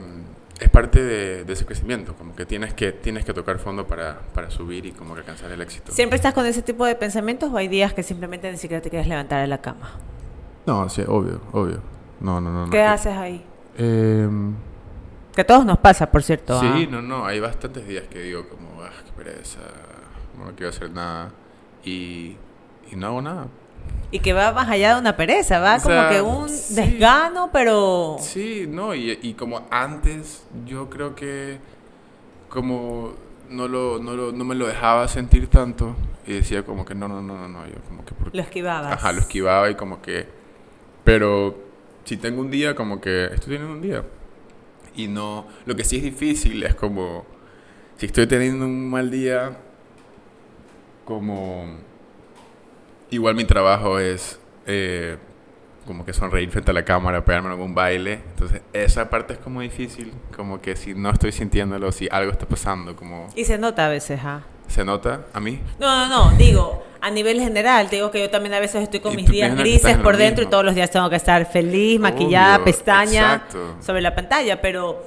[0.59, 4.49] es parte de, ese crecimiento, como que tienes que, tienes que tocar fondo para, para,
[4.49, 5.91] subir y como que alcanzar el éxito.
[5.91, 8.89] ¿Siempre estás con ese tipo de pensamientos o hay días que simplemente ni siquiera te
[8.89, 9.91] quieres levantar de la cama?
[10.65, 11.81] No, sí, obvio, obvio.
[12.19, 12.71] No, no, no.
[12.71, 13.45] ¿Qué haces ahí?
[13.77, 14.27] Eh,
[15.38, 16.60] que a todos nos pasa, por cierto.
[16.60, 16.88] Sí, ¿ah?
[16.89, 19.60] no, no, hay bastantes días que digo como, ah, qué pereza,
[20.36, 21.32] no quiero hacer nada
[21.86, 22.36] y,
[22.91, 23.47] y no hago nada.
[24.10, 28.17] Y que va más allá de una pereza, va como que un desgano, pero...
[28.19, 31.60] Sí, no, y, y, como antes yo creo que
[32.50, 33.13] como
[33.47, 35.95] no, lo, no, lo, no me lo dejaba sentir tanto
[36.26, 38.15] y decía como que no, no, no, no, no yo como que...
[38.34, 38.91] Lo esquivaba.
[38.91, 40.28] Ajá, lo esquivaba y como que...
[41.04, 41.56] Pero
[42.06, 44.04] si tengo un día, como que estoy teniendo un día.
[44.97, 45.47] Y no...
[45.65, 47.25] Lo que sí es difícil es como...
[47.95, 49.57] Si estoy teniendo un mal día,
[51.05, 51.77] como
[53.10, 55.17] igual mi trabajo es eh,
[55.88, 58.21] como que sonreír frente a la cámara, pegarme en algún baile.
[58.31, 62.45] Entonces, esa parte es como difícil, como que si no estoy sintiéndolo, si algo está
[62.45, 63.27] pasando, como...
[63.36, 64.43] Y se nota a veces, ¿ah?
[64.67, 65.62] ¿Se nota a mí?
[65.79, 68.99] No, no, no, digo, a nivel general, te digo que yo también a veces estoy
[68.99, 72.63] con mis días grises por dentro y todos los días tengo que estar feliz, maquillada,
[72.63, 73.45] pestaña
[73.79, 75.05] sobre la pantalla, pero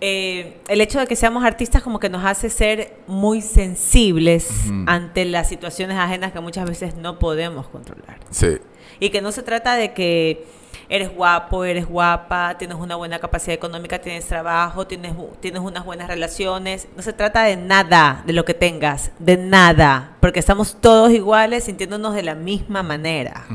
[0.00, 4.48] eh, el hecho de que seamos artistas como que nos hace ser muy sensibles
[4.86, 8.18] ante las situaciones ajenas que muchas veces no podemos controlar.
[8.30, 8.58] Sí.
[8.98, 10.46] Y que no se trata de que
[10.90, 16.08] eres guapo, eres guapa, tienes una buena capacidad económica, tienes trabajo, tienes, tienes unas buenas
[16.08, 16.88] relaciones.
[16.96, 21.64] No se trata de nada de lo que tengas, de nada, porque estamos todos iguales
[21.64, 23.46] sintiéndonos de la misma manera.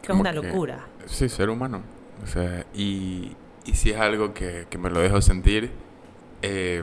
[0.00, 0.86] Que es una locura.
[1.06, 1.82] Sí, ser humano.
[2.22, 5.70] O sea, y, y si es algo que, que me lo dejo sentir.
[6.42, 6.82] Eh,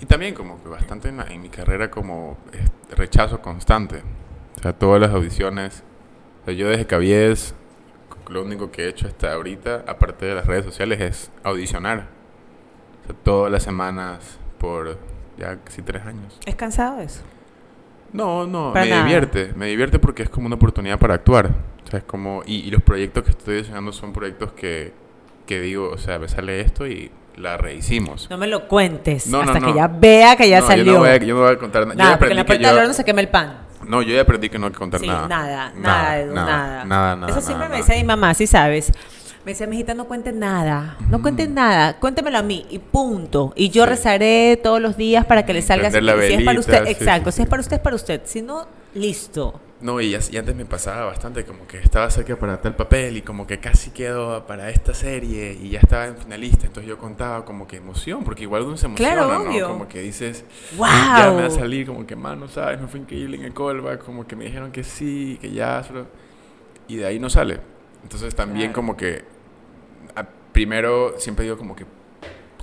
[0.00, 2.38] y también como que bastante en, en mi carrera como
[2.96, 4.02] rechazo constante.
[4.58, 5.82] O sea, todas las audiciones
[6.54, 7.54] yo desde Cabies,
[8.28, 12.08] lo único que he hecho hasta ahorita, aparte de las redes sociales, es audicionar.
[13.02, 14.98] O sea, todas las semanas por
[15.38, 16.38] ya casi tres años.
[16.44, 17.22] ¿Es cansado eso?
[18.12, 19.52] No, no, me divierte.
[19.54, 21.50] Me divierte porque es como una oportunidad para actuar.
[21.84, 22.42] O sea, es como...
[22.46, 24.92] Y, los proyectos que estoy diseñando son proyectos que,
[25.46, 28.28] que digo, o sea, me sale esto y la rehicimos.
[28.30, 30.84] No me lo cuentes hasta que ya vea que ya salió.
[30.84, 31.94] Yo no, voy a, yo no voy a contar nada.
[31.94, 33.65] Nada, porque en la puerta del horno se quema el pan.
[33.86, 35.28] No, yo ya aprendí que no hay que contar nada.
[35.28, 37.32] Nada, nada, nada, nada, nada.
[37.32, 38.92] Eso siempre me decía mi mamá, sí sabes.
[39.44, 43.52] Me decía, mijita, no cuentes nada, no cuentes nada, cuéntemelo a mí y punto.
[43.54, 45.98] Y yo rezaré todos los días para que le salga así.
[46.00, 48.22] si es para usted, exacto, si es para usted, es para usted.
[48.24, 49.60] Si no, listo.
[49.78, 53.46] No, y, antes me pasaba bastante como que estaba cerca para tal papel y como
[53.46, 57.66] que casi quedó para esta serie y ya estaba en finalista, entonces yo contaba como
[57.66, 59.68] que emoción, porque igual uno se emociona, claro, ¿no?
[59.68, 60.46] Como que dices,
[60.78, 60.86] wow.
[60.86, 62.80] ya me va a salir, como que, mano, ¿sabes?
[62.80, 65.84] Me fue increíble en el callback, como que me dijeron que sí, que ya,
[66.88, 67.60] y de ahí no sale.
[68.02, 69.24] Entonces también como que,
[70.52, 71.84] primero siempre digo como que,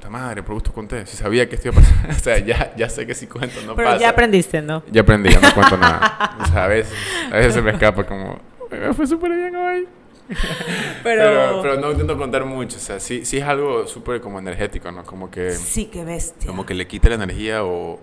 [0.09, 1.05] madre, por gusto conté.
[1.05, 2.09] Si sabía que esto iba a pasar.
[2.11, 4.83] o sea, ya, ya sé que si cuento no Pero ya aprendiste, ¿no?
[4.91, 6.37] Ya aprendí, ya no cuento nada.
[6.41, 6.93] O sea, a veces,
[7.31, 8.39] a veces se me escapa como,
[8.71, 9.87] me fue súper bien hoy.
[11.03, 12.77] pero, pero, no intento contar mucho.
[12.77, 15.03] O sea, sí, sí es algo súper como energético, ¿no?
[15.03, 15.51] Como que...
[15.51, 16.47] Sí, que bestia.
[16.47, 17.99] Como que le quita la energía o...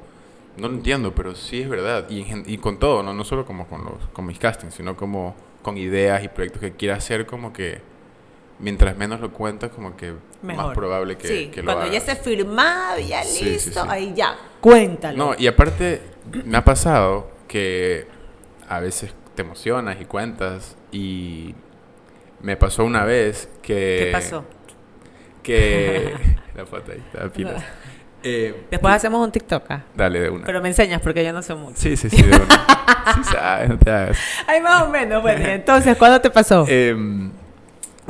[0.57, 2.07] No lo entiendo, pero sí es verdad.
[2.11, 3.15] Y, y con todo, ¿no?
[3.15, 6.73] No solo como con, los, con mis castings, sino como con ideas y proyectos que
[6.73, 7.81] quiera hacer, como que
[8.61, 12.17] mientras menos lo cuentas, como que más probable que, sí, que lo cuando ya esté
[12.17, 15.17] firmado, ya listo, ahí ya, cuéntalo.
[15.17, 16.03] No, y aparte,
[16.45, 18.07] me ha pasado que
[18.69, 21.55] a veces te emocionas y cuentas y
[22.41, 24.05] me pasó una vez que...
[24.05, 24.45] ¿Qué pasó?
[25.43, 26.15] Que...
[26.55, 27.65] la foto ahí, está pilas.
[28.23, 29.65] Eh, Después hacemos un TikTok.
[29.71, 29.83] ¿ah?
[29.95, 30.45] Dale, de una.
[30.45, 31.77] Pero me enseñas porque yo no sé mucho.
[31.77, 33.15] Sí, sí, sí, de una.
[33.15, 34.19] sí sabes, no te hagas.
[34.47, 35.23] Ay, más o menos.
[35.23, 36.67] Bueno, entonces, ¿cuándo te pasó?
[36.69, 36.95] Eh,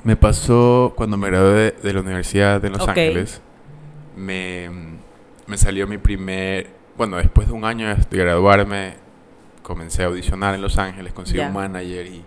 [0.04, 3.40] me pasó cuando me gradué de, la Universidad de Los Ángeles.
[4.16, 4.70] Me,
[5.46, 6.68] me salió mi primer.
[6.96, 8.94] Bueno, después de un año de graduarme,
[9.62, 12.24] comencé a audicionar en Los Ángeles, conseguí un manager y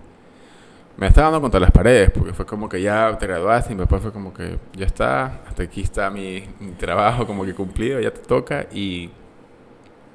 [0.97, 4.01] me estaba dando contra las paredes porque fue como que ya te graduaste y después
[4.01, 6.41] fue como que ya está, hasta aquí está mi,
[6.77, 9.09] trabajo como que cumplido, ya te toca y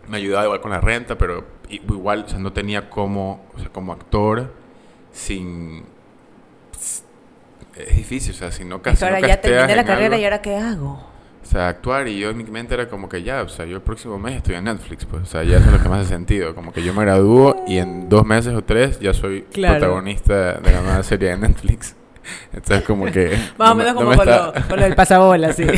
[0.06, 3.68] me ayudaba igual con la renta, pero igual o sea, no tenía como, o sea,
[3.70, 4.52] como actor
[5.12, 5.84] sin
[7.86, 9.04] es difícil, o sea, si no casi.
[9.04, 11.08] ahora ya terminé la carrera y ahora qué hago.
[11.42, 13.76] O sea, actuar y yo en mi mente era como que ya, o sea, yo
[13.76, 16.00] el próximo mes estoy en Netflix, pues, o sea, ya eso es lo que más
[16.00, 16.54] hace sentido.
[16.54, 20.72] Como que yo me gradúo y en dos meses o tres ya soy protagonista de
[20.72, 21.96] la nueva serie de Netflix.
[22.52, 23.38] Entonces, como que.
[23.56, 25.64] Más o menos como con, lo, con, del pasabola, sí.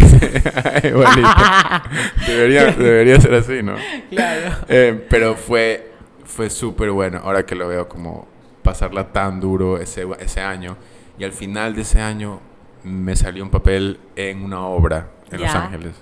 [2.26, 3.76] debería, debería ser así, ¿no?
[4.10, 4.56] Claro.
[4.68, 5.92] Eh, pero fue,
[6.24, 8.26] fue súper bueno, ahora que lo veo como
[8.62, 10.76] pasarla tan duro ese, ese año.
[11.20, 12.40] Y al final de ese año
[12.82, 15.94] me salió un papel en una obra en Los Ángeles.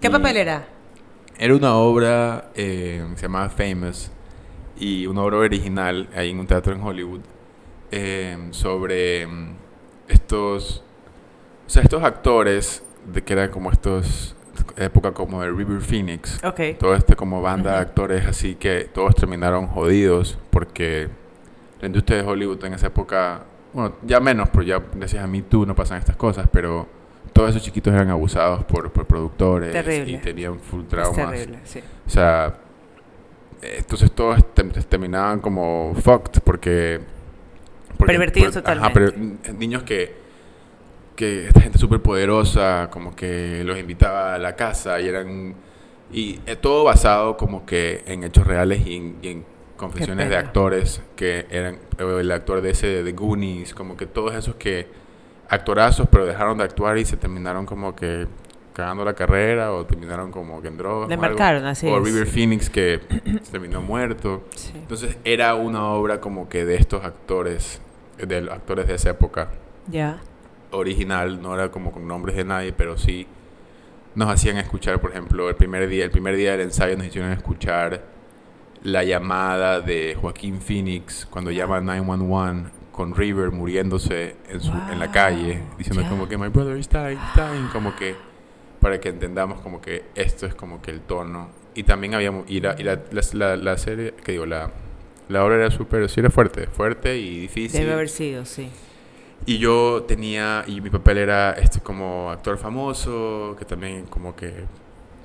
[0.00, 0.66] ¿Qué papel era?
[1.38, 4.10] Era una obra eh, se llamaba Famous
[4.76, 7.20] y una obra original ahí en un teatro en Hollywood
[7.92, 9.54] eh, sobre mm,
[10.08, 10.82] estos,
[11.68, 14.34] o sea, estos actores de que eran como estos
[14.76, 16.42] época como de River Phoenix.
[16.42, 16.74] Okay.
[16.74, 21.08] Todo este como banda de actores así que todos terminaron jodidos porque
[21.80, 25.42] la industria de Hollywood en esa época bueno, ya menos, pero ya gracias a mí
[25.42, 26.88] tú no pasan estas cosas, pero
[27.32, 29.74] todos esos chiquitos eran abusados por, por productores
[30.08, 31.30] y tenían full traumas.
[31.30, 31.80] terrible, sí.
[32.06, 32.54] O sea,
[33.62, 34.44] entonces todos
[34.88, 37.00] terminaban como fucked porque...
[37.98, 38.94] Pervertidos totalmente.
[38.94, 40.14] pero niños que,
[41.14, 45.54] que esta gente súper poderosa, como que los invitaba a la casa y eran...
[46.12, 49.44] Y todo basado como que en hechos reales y en
[49.80, 54.54] confesiones de actores que eran el actor de ese de Goonies, como que todos esos
[54.56, 54.86] que
[55.48, 58.26] actorazos, pero dejaron de actuar y se terminaron como que
[58.72, 61.08] cagando la carrera o terminaron como que en drogas.
[61.08, 61.28] Le o algo.
[61.30, 62.04] marcaron, así O es.
[62.04, 63.00] River Phoenix que
[63.50, 64.44] terminó muerto.
[64.54, 64.72] Sí.
[64.76, 67.80] Entonces era una obra como que de estos actores,
[68.18, 69.48] de los actores de esa época
[69.88, 70.20] Ya.
[70.70, 73.26] original, no era como con nombres de nadie, pero sí
[74.14, 77.32] nos hacían escuchar, por ejemplo, el primer día, el primer día del ensayo nos hicieron
[77.32, 78.02] escuchar
[78.84, 85.10] la llamada de Joaquín Phoenix cuando llama 911 con River muriéndose en, su, en la
[85.10, 88.14] calle, diciendo como que my brother is dying, dying, como que
[88.80, 91.48] para que entendamos como que esto es como que el tono.
[91.74, 94.70] Y también habíamos, y la, y la, la, la- la serie, que digo, la,
[95.28, 97.80] la obra era súper, sí era fuerte, fuerte y difícil.
[97.80, 98.68] Debe haber sido, sí.
[99.46, 104.64] Y yo tenía, y mi papel era este como actor famoso, que también como que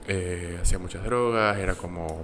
[0.08, 2.24] eh, hacía muchas drogas, era como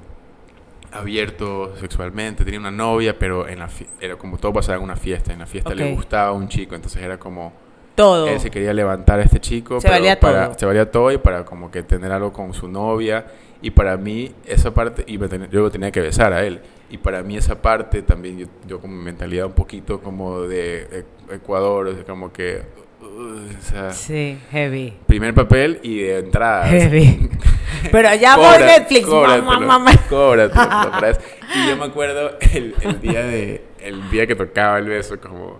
[0.91, 5.33] abierto sexualmente, tenía una novia, pero en la era como todo pasaba en una fiesta,
[5.33, 7.53] en la fiesta le gustaba un chico, entonces era como
[7.95, 8.27] Todo.
[8.27, 10.59] él se quería levantar a este chico, Se pero valía para, todo.
[10.59, 13.25] se valía todo y para como que tener algo con su novia
[13.61, 16.97] y para mí esa parte y ten- yo lo tenía que besar a él y
[16.97, 21.87] para mí esa parte también yo, yo con mi mentalidad un poquito como de Ecuador,
[21.87, 22.63] o sea, como que
[23.01, 24.93] uh, o sea, Sí, heavy.
[25.07, 26.65] primer papel y de entrada.
[26.67, 27.29] Heavy.
[27.91, 29.05] Pero ya voy Netflix.
[29.07, 31.17] cóbratelo, Mamá, cóbratelo.
[31.55, 35.59] Y yo me acuerdo el, el día de el día que tocaba el beso como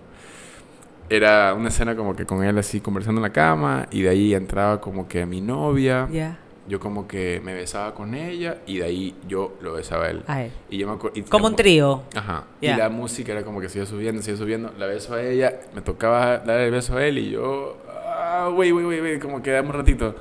[1.10, 4.34] era una escena como que con él así conversando en la cama y de ahí
[4.34, 6.38] entraba como que mi novia, Ya.
[6.68, 10.22] Yo como que me besaba con ella y de ahí yo lo besaba a él.
[10.26, 10.52] A él.
[10.70, 12.02] Y yo me y Como un trío.
[12.14, 12.44] Ajá.
[12.60, 14.72] Y la música era como que sigue subiendo, sigue subiendo.
[14.78, 18.70] La beso a ella, me tocaba darle el beso a él y yo, ah, güey,
[18.70, 20.14] güey, güey, güey, como que dame un ratito.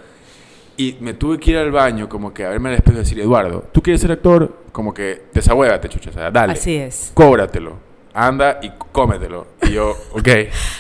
[0.78, 3.20] Y me tuve que ir al baño, como que a verme al espejo y decir,
[3.20, 4.58] Eduardo, ¿tú quieres ser actor?
[4.72, 6.54] Como que desahuévate, chucha, o sea, dale.
[6.54, 7.12] Así es.
[7.14, 7.91] Cóbratelo.
[8.14, 9.48] Anda y cómetelo.
[9.64, 10.28] Y yo, ok.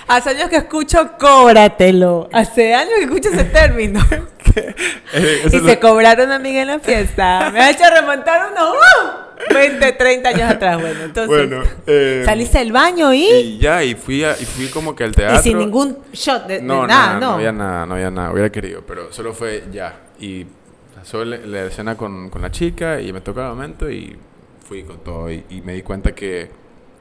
[0.07, 2.29] Hace años que escucho cóbratelo.
[2.33, 3.99] Hace años que escucho ese término.
[4.53, 7.51] Eh, y se lo- cobraron una amiga en la fiesta.
[7.53, 9.53] Me ha hecho remontar unos ¡uh!
[9.53, 10.81] 20, 30 años atrás.
[10.81, 11.47] Bueno, entonces.
[11.49, 13.23] Bueno, eh, saliste del baño y.
[13.23, 15.41] y ya, y fui, a- y fui como que al Y, teatro.
[15.41, 17.27] sin ningún shot de, de No, nada, nada, ¿no?
[17.27, 18.31] no había nada, no había nada.
[18.33, 19.95] Hubiera querido, pero solo fue ya.
[20.19, 20.45] Y
[20.95, 24.17] pasó la, la escena con, con la chica y me tocó el momento y
[24.67, 25.31] fui con todo.
[25.31, 26.49] Y, y me di cuenta que.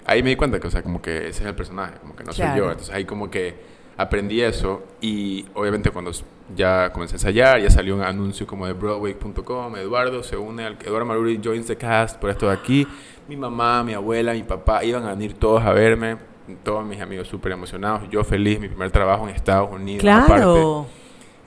[0.06, 2.24] Ahí me di cuenta que, o sea, como que ese es el personaje, como que
[2.24, 2.56] no soy Claro.
[2.64, 2.70] yo.
[2.70, 3.54] Entonces ahí como que
[3.96, 4.82] aprendí eso.
[5.00, 6.10] Y obviamente cuando
[6.56, 9.76] ya comencé a ensayar, ya salió un anuncio como de Broadway.com.
[9.76, 10.78] Eduardo se une al.
[10.84, 12.86] Eduardo Maruri joins the cast por esto de aquí.
[13.28, 16.16] Mi mamá, mi abuela, mi papá iban a venir todos a verme.
[16.64, 18.02] Todos mis amigos súper emocionados.
[18.10, 20.04] Yo feliz, mi primer trabajo en Estados Unidos.
[20.04, 20.34] aparte.
[20.42, 20.86] Claro.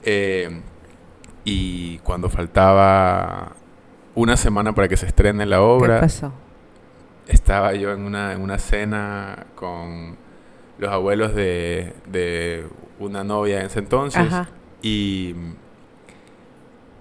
[0.02, 0.60] Eh,
[1.44, 3.52] y cuando faltaba
[4.14, 6.32] una semana para que se estrene la ¿Qué obra, pasó?
[7.28, 10.16] Estaba yo en una, en una cena con
[10.78, 12.66] los abuelos de, de
[12.98, 14.48] una novia en ese entonces Ajá.
[14.82, 15.34] y,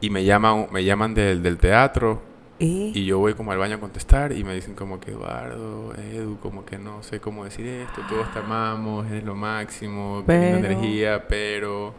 [0.01, 2.21] y me llaman, me llaman del, del teatro
[2.59, 2.91] ¿Y?
[2.97, 6.37] y yo voy como al baño a contestar y me dicen como que Eduardo, Edu,
[6.39, 11.27] como que no sé cómo decir esto, todos te amamos, es lo máximo, Pero- energía,
[11.27, 11.93] pero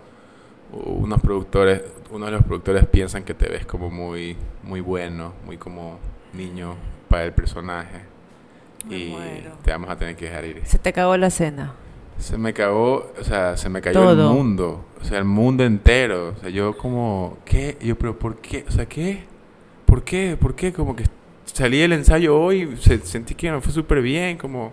[0.73, 5.57] unos productores, uno de los productores piensan que te ves como muy, muy bueno, muy
[5.59, 5.99] como
[6.33, 6.75] niño
[7.09, 8.01] para el personaje
[8.89, 9.53] Me y muero.
[9.65, 10.63] te vamos a tener que dejar ir.
[10.65, 11.75] Se te cagó la cena.
[12.19, 14.31] Se me cagó, o sea, se me cayó Todo.
[14.31, 17.77] el mundo, o sea, el mundo entero, o sea, yo como, ¿qué?
[17.83, 18.65] Yo, pero ¿por qué?
[18.69, 19.25] O sea, ¿qué?
[19.85, 20.37] ¿Por qué?
[20.41, 20.73] ¿Por qué?
[20.73, 21.05] Como que
[21.45, 24.71] salí del ensayo hoy, se- sentí que me fue súper bien, como...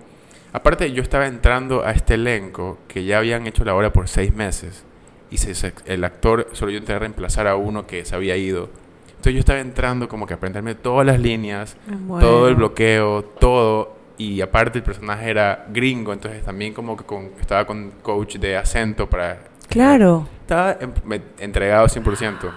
[0.54, 4.34] Aparte, yo estaba entrando a este elenco que ya habían hecho la obra por seis
[4.36, 4.84] meses
[5.32, 8.38] y se- se- el actor, solo yo entré a reemplazar a uno que se había
[8.38, 8.69] ido.
[9.10, 13.24] Entonces yo estaba entrando como que a aprenderme todas las líneas, Me todo el bloqueo,
[13.24, 13.95] todo.
[14.17, 18.58] Y aparte el personaje era gringo, entonces también como que con- estaba con coach de
[18.58, 19.39] acento para...
[19.69, 20.28] Claro.
[20.41, 22.52] Estaba en- me- entregado 100%.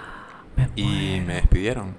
[0.57, 1.95] Me Y me despidieron.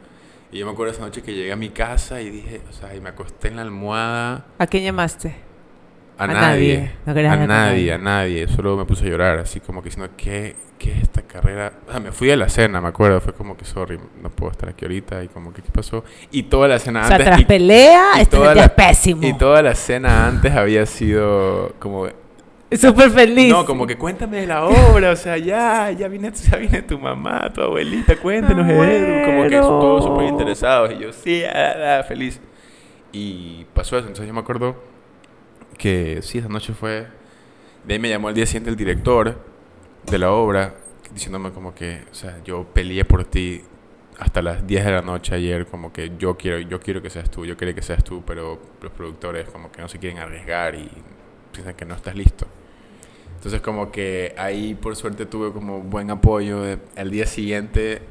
[0.51, 2.95] Y yo me acuerdo esa noche que llegué a mi casa y dije, o sea,
[2.95, 4.45] y me acosté en la almohada.
[4.57, 5.35] ¿A quién llamaste?
[6.17, 6.77] A, A nadie.
[6.77, 6.91] nadie.
[7.05, 8.47] No querías a nadie, a nadie.
[8.47, 11.73] Solo me puse a llorar, así como que diciendo, ¿qué, ¿qué es esta carrera?
[11.91, 13.19] Sea, me fui a la cena, me acuerdo.
[13.19, 15.23] Fue como que, sorry, no puedo estar aquí ahorita.
[15.23, 16.03] Y como que, ¿qué pasó?
[16.31, 17.27] Y toda la cena O sea, antes...
[17.27, 19.27] tras y- pelea, y este toda la- es pésimo.
[19.27, 22.07] y toda la cena antes había sido como...
[22.71, 23.51] Súper feliz.
[23.51, 26.97] No, como que cuéntame de la obra, o sea, ya, ya viene, ya viene tu
[26.97, 32.03] mamá, tu abuelita, cuéntanos, Edu, como que todos súper interesados, y yo, sí, ah, ah,
[32.03, 32.41] feliz.
[33.11, 34.75] Y pasó eso, entonces yo me acuerdo
[35.77, 37.07] que sí, esa noche fue,
[37.85, 39.39] de ahí me llamó el día siguiente el director
[40.09, 40.75] de la obra,
[41.13, 43.61] diciéndome como que, o sea, yo peleé por ti
[44.19, 47.29] hasta las 10 de la noche ayer como que yo quiero, yo quiero que seas
[47.29, 50.75] tú, yo quiero que seas tú, pero los productores como que no se quieren arriesgar
[50.75, 50.89] y
[51.51, 52.47] piensan que no estás listo.
[53.35, 56.63] Entonces como que ahí por suerte tuve como buen apoyo.
[56.95, 58.01] El día siguiente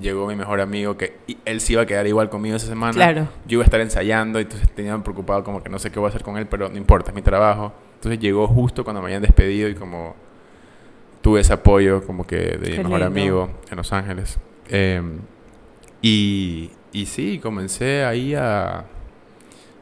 [0.00, 2.92] llegó mi mejor amigo que él sí iba a quedar igual conmigo esa semana.
[2.92, 3.28] Claro.
[3.46, 6.08] Yo iba a estar ensayando, entonces tenía preocupado como que no sé qué voy a
[6.10, 7.72] hacer con él, pero no importa, es mi trabajo.
[7.94, 10.14] Entonces llegó justo cuando me habían despedido y como
[11.22, 14.38] tuve ese apoyo como que de mi mejor amigo en Los Ángeles.
[14.68, 15.20] Em,
[16.02, 18.84] y, y sí, comencé ahí a,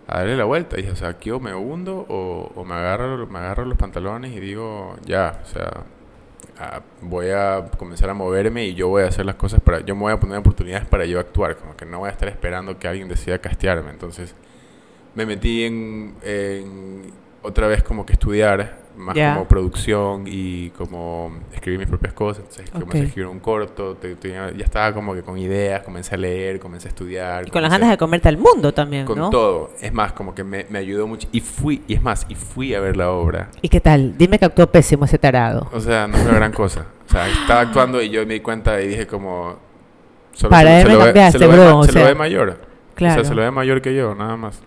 [0.07, 0.76] a darle la vuelta.
[0.76, 4.40] Dije, o sea, aquí o me hundo o, me, agarro, me agarro los pantalones y
[4.40, 5.84] digo, ya, o sea,
[7.01, 10.03] voy a comenzar a moverme y yo voy a hacer las cosas para, yo me
[10.03, 12.88] voy a poner oportunidades para yo actuar, como que no voy a estar esperando que
[12.88, 13.90] alguien decida castearme.
[13.90, 14.34] Entonces
[15.14, 17.12] me metí en, en
[17.43, 22.45] otra vez como que estudiar más como producción y como escribir mis propias cosas.
[22.45, 26.61] Entonces comencé a escribir un corto, ya estaba como que con ideas, comencé a leer,
[26.61, 27.49] comencé a estudiar.
[27.49, 29.70] Y con las ganas de comerte al mundo también, con todo.
[29.80, 31.28] Es más, como que me, me, ayudó mucho.
[31.32, 33.51] Y fui, y es más, y fui a ver la obra.
[33.61, 34.16] ¿Y qué tal?
[34.16, 35.68] Dime que actuó pésimo ese tarado.
[35.72, 36.86] O sea, no fue gran cosa.
[37.07, 39.57] O sea, estaba actuando y yo me di cuenta y dije como...
[40.32, 42.59] Solo Para ve, se, lo ve, se lo ve mayor.
[42.95, 43.20] Claro.
[43.20, 44.62] O sea, se lo ve mayor que yo, nada más.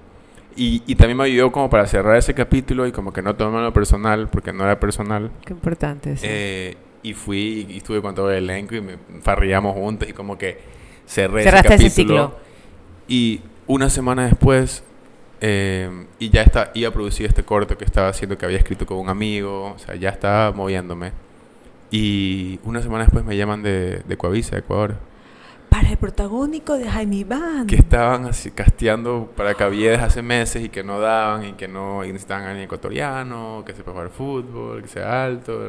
[0.56, 3.74] Y, y, también me ayudó como para cerrar ese capítulo y como que no tomarlo
[3.74, 5.30] personal, porque no era personal.
[5.46, 6.26] Qué importante, sí.
[6.30, 10.38] Eh, y fui y estuve con todo el elenco y me farriamos juntos y como
[10.38, 10.58] que
[11.06, 11.76] cerré ese capítulo.
[11.76, 12.36] Ese ciclo.
[13.08, 14.84] Y una semana después,
[15.42, 18.86] eh, y ya está, iba a producir este corto que estaba haciendo, que había escrito
[18.86, 21.12] con un amigo, o sea, ya estaba moviéndome.
[21.92, 24.96] Y una semana después me llaman de, de Coavisa, Ecuador
[25.76, 27.68] para el protagónico de Jaime Iván.
[27.68, 32.02] Que estaban así casteando para Caviedes hace meses y que no daban y que no
[32.02, 35.60] necesitaban a alguien ecuatoriano, que sepa jugar fútbol, que sea alto,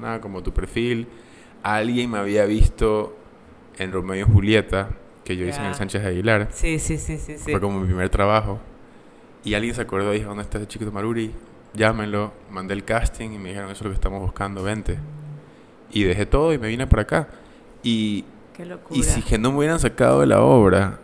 [0.00, 1.06] nada, como tu perfil.
[1.62, 3.16] Alguien me había visto
[3.78, 4.88] en Romeo y Julieta,
[5.22, 6.48] que yo hice en el Sánchez Aguilar.
[6.50, 8.58] Sí, sí, sí, sí, Fue como mi primer trabajo.
[9.44, 11.30] Y alguien se acordó y dijo, ¿dónde está ese chico de Maruri?
[11.74, 12.32] Llámenlo.
[12.50, 14.98] Mandé el casting y me dijeron, eso es lo que estamos buscando, vente.
[15.92, 17.28] Y dejé todo y me vine para acá.
[17.84, 18.24] Y
[18.90, 21.00] y si que no me hubieran sacado de la obra,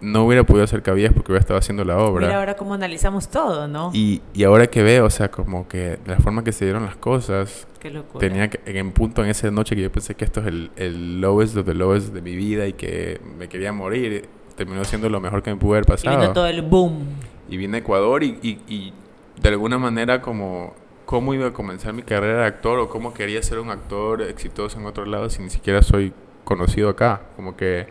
[0.00, 2.26] no hubiera podido hacer cabías porque hubiera estado haciendo la obra.
[2.26, 3.90] Mira ahora cómo analizamos todo, ¿no?
[3.92, 6.96] Y, y ahora que veo, o sea, como que la forma que se dieron las
[6.96, 8.26] cosas, Qué locura.
[8.26, 11.20] tenía que, en punto en esa noche que yo pensé que esto es el, el
[11.20, 14.26] lowest of the lowest de mi vida y que me quería morir,
[14.56, 16.16] terminó siendo lo mejor que me pudo haber pasado.
[16.16, 17.04] Y vino todo el boom.
[17.50, 18.92] Y vine a Ecuador y, y, y
[19.40, 20.74] de alguna manera como
[21.04, 24.78] cómo iba a comenzar mi carrera de actor o cómo quería ser un actor exitoso
[24.78, 26.12] en otro lado si ni siquiera soy
[26.50, 27.22] conocido acá.
[27.36, 27.86] Como que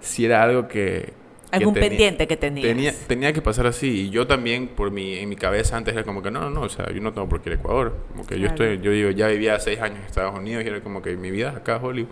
[0.00, 1.14] si era algo que...
[1.50, 2.66] Algún pendiente que tenías.
[2.66, 4.06] Tenía, tenía que pasar así.
[4.06, 6.62] Y yo también, por mi, en mi cabeza antes era como que no, no, no,
[6.62, 7.96] o sea, yo no tengo por qué ir a Ecuador.
[8.10, 10.80] Como que yo estoy, yo digo, ya vivía seis años en Estados Unidos y era
[10.82, 12.10] como que mi vida es acá, Hollywood.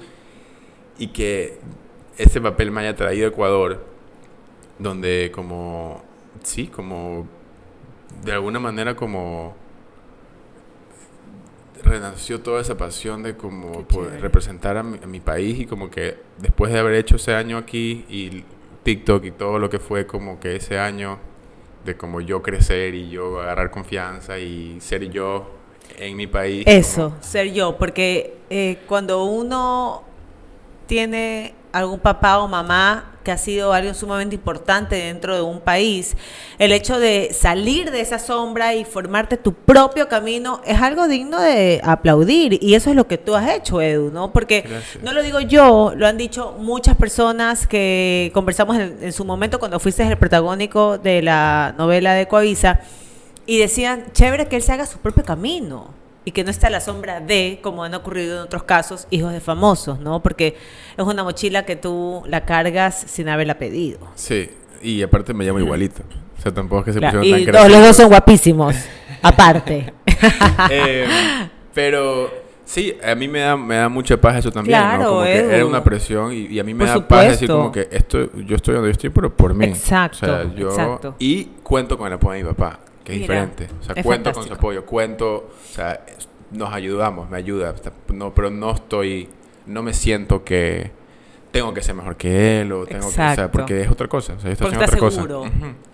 [0.97, 1.59] Y que
[2.17, 3.85] ese papel me haya traído a Ecuador,
[4.79, 6.05] donde como,
[6.45, 7.27] sí, como,
[8.25, 9.57] de alguna manera como
[11.83, 13.85] renació toda esa pasión de como
[14.21, 18.45] representar a mi, país y como que después de haber hecho ese año aquí y
[18.83, 21.19] TikTok y todo lo que fue como que ese año
[21.85, 25.51] de como yo crecer y yo agarrar confianza y ser yo
[25.99, 26.65] en mi país.
[26.67, 30.03] Eso, ser yo, porque eh, cuando uno
[30.87, 36.17] tiene algún papá o mamá que ha sido algo sumamente importante dentro de un país,
[36.59, 41.41] el hecho de salir de esa sombra y formarte tu propio camino es algo digno
[41.41, 44.33] de aplaudir y eso es lo que tú has hecho, Edu, ¿no?
[44.33, 44.65] Porque
[45.03, 49.79] no lo digo yo, lo han dicho muchas personas que conversamos en, su momento cuando
[49.79, 52.81] fuiste el protagónico de la novela de Coavisa
[53.47, 56.71] y decían, chévere que él se haga su propio camino y que no está a
[56.71, 60.23] la sombra de, como han ocurrido en otros casos, hijos de famosos, ¿no?
[60.23, 60.57] Porque
[60.97, 63.99] es una mochila que tú la cargas sin haberla pedido.
[64.15, 64.51] Sí,
[64.83, 66.03] y aparte me llamo igualito.
[66.39, 68.77] O sea, tampoco es que se pusieron y tan los dos son guapísimos,
[69.23, 69.93] aparte.
[70.71, 71.07] Eh,
[71.75, 72.31] pero
[72.65, 75.09] sí, a mí me da, me da mucha paz eso también, claro, ¿no?
[75.09, 78.31] Como que era una presión y, a mí me da paz decir como que esto,
[78.37, 79.67] yo estoy donde yo estoy, pero por mí.
[79.67, 81.17] Exacto, o sea, yo, exacto.
[81.19, 83.69] Y cuento con el apoyo de mi papá que es diferente.
[83.81, 86.05] O sea, cuento con su apoyo, cuento, o sea,
[86.51, 87.75] nos ayudamos, me ayuda,
[88.09, 89.29] no, pero no estoy,
[89.67, 90.91] no me siento que
[91.53, 94.33] tengo que ser mejor que él o tengo que, o sea, porque es otra cosa,
[94.33, 95.21] o sea, estoy haciendo otra cosa.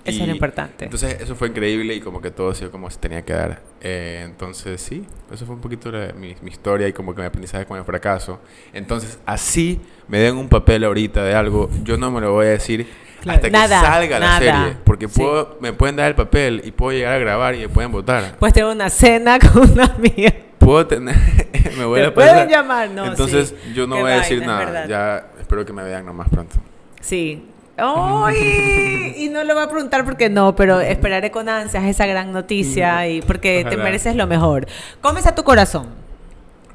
[0.04, 0.84] Eso es lo importante.
[0.84, 3.61] Entonces, eso fue increíble y como que todo se como se tenía que dar.
[3.80, 7.66] Eh, entonces, sí, eso fue un poquito mi, mi, historia y como que mi aprendizaje
[7.66, 8.40] con el fracaso.
[8.72, 12.50] Entonces, así me den un papel ahorita de algo, yo no me lo voy a
[12.50, 12.86] decir
[13.26, 14.76] hasta que salga la serie.
[14.84, 17.92] Porque puedo, me pueden dar el papel y puedo llegar a grabar y me pueden
[17.92, 18.36] votar.
[18.38, 20.32] Puedes tener una cena con una amiga.
[20.58, 21.16] Puedo tener.
[21.78, 23.06] me voy a pueden llamar, no.
[23.06, 24.86] Entonces yo no voy a decir nada.
[24.86, 26.56] Ya espero que me vean nomás pronto.
[27.00, 27.44] Sí.
[27.80, 29.14] ¡Ay!
[29.16, 33.06] y no lo voy a preguntar porque no, pero esperaré con ansias esa gran noticia
[33.08, 34.66] y porque te mereces lo mejor.
[35.00, 35.86] ¿Cómo está tu corazón?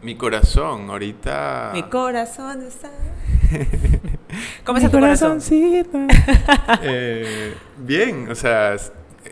[0.01, 1.71] Mi corazón, ahorita...
[1.73, 2.89] Mi corazón está.
[4.65, 5.39] ¿Cómo está tu corazón?
[6.81, 8.75] Eh, bien, o sea,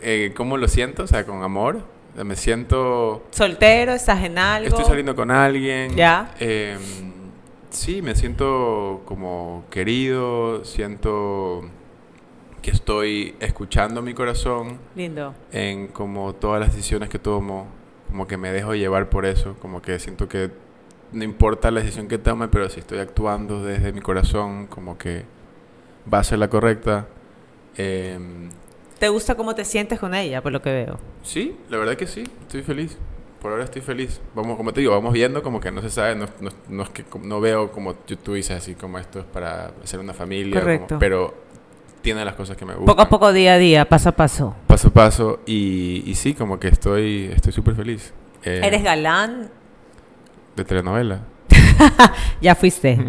[0.01, 1.03] eh, ¿cómo lo siento?
[1.03, 1.83] O sea, con amor.
[2.15, 3.25] Me siento...
[3.31, 3.93] ¿Soltero?
[3.93, 4.67] ¿Estás en algo?
[4.67, 5.95] Estoy saliendo con alguien.
[5.95, 6.33] Ya.
[6.39, 6.77] Eh,
[7.69, 11.63] sí, me siento como querido, siento
[12.61, 15.33] que estoy escuchando mi corazón Lindo.
[15.51, 17.67] en como todas las decisiones que tomo,
[18.09, 20.51] como que me dejo llevar por eso, como que siento que
[21.11, 25.25] no importa la decisión que tome, pero si estoy actuando desde mi corazón, como que
[26.11, 27.07] va a ser la correcta.
[27.77, 28.17] Eh,
[28.99, 30.99] ¿Te gusta cómo te sientes con ella, por lo que veo?
[31.23, 32.97] sí, la verdad que sí, estoy feliz.
[33.41, 34.21] Por ahora estoy feliz.
[34.35, 36.89] Vamos, como te digo, vamos viendo como que no se sabe, no, no- no es
[36.89, 40.13] que como- no veo como tú, tú dices así como esto es para hacer una
[40.13, 40.97] familia, como- Correcto.
[40.99, 41.33] pero
[42.03, 42.85] tiene las cosas que me gustan.
[42.85, 44.55] Poco a poco, día a día, paso a paso.
[44.67, 48.13] paso a paso y, y sí, como que estoy estoy súper feliz.
[48.43, 49.49] Eh, ¿Eres galán?
[50.55, 51.19] De telenovela.
[52.41, 52.97] Ya fuiste.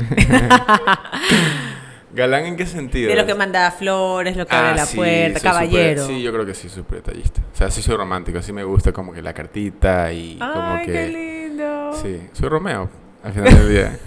[2.14, 3.08] ¿Galán en qué sentido?
[3.08, 6.06] De lo que manda flores, lo que abre Ah, la sí, puerta, caballero.
[6.06, 7.40] sí, yo creo que sí, súper detallista.
[7.52, 10.84] O sea, sí soy romántico, sí me gusta como que la cartita y como Ay,
[10.86, 10.92] que...
[10.92, 11.92] qué lindo.
[12.02, 12.90] Sí, soy Romeo,
[13.24, 13.98] al final del día.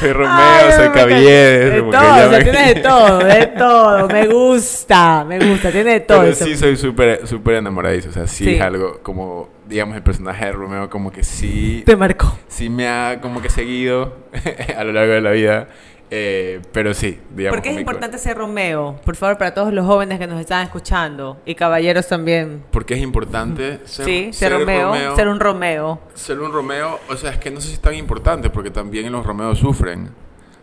[0.00, 1.72] soy Romeo, Ay, soy Caviedes.
[1.72, 4.08] De como todo, o sea, me- tiene de todo, de todo.
[4.08, 6.20] Me gusta, me gusta, tiene de todo.
[6.20, 6.44] Pero eso.
[6.44, 8.54] sí soy súper súper enamoradizo, o sea, sí, Sí.
[8.54, 12.36] es algo como, digamos, el personaje de Romeo como que sí, Te marcó.
[12.48, 14.16] sí me ha como que seguido
[14.76, 15.68] a lo largo de la vida,
[16.10, 17.56] eh, pero sí, digamos.
[17.56, 19.00] ¿Por qué es importante ser Romeo?
[19.04, 22.62] Por favor, para todos los jóvenes que nos están escuchando y caballeros también.
[22.70, 26.00] ¿Por qué es importante ser, sí, ser, Romeo, ser un Romeo.
[26.14, 27.00] ser un Romeo?
[27.08, 30.10] O sea, es que no sé si es tan importante porque también los Romeos sufren.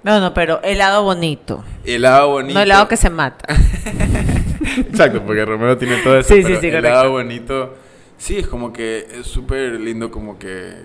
[0.04, 1.64] No, no, pero el lado bonito.
[1.84, 2.56] El lado bonito.
[2.56, 3.54] No el lado que se mata.
[4.78, 6.30] Exacto, porque Romeo tiene todo eso.
[6.34, 6.96] Sí, sí, pero sí, el correcto.
[6.98, 7.76] lado bonito.
[8.22, 10.76] Sí, es como que es súper lindo, como que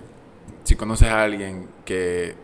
[0.64, 2.34] si conoces a alguien que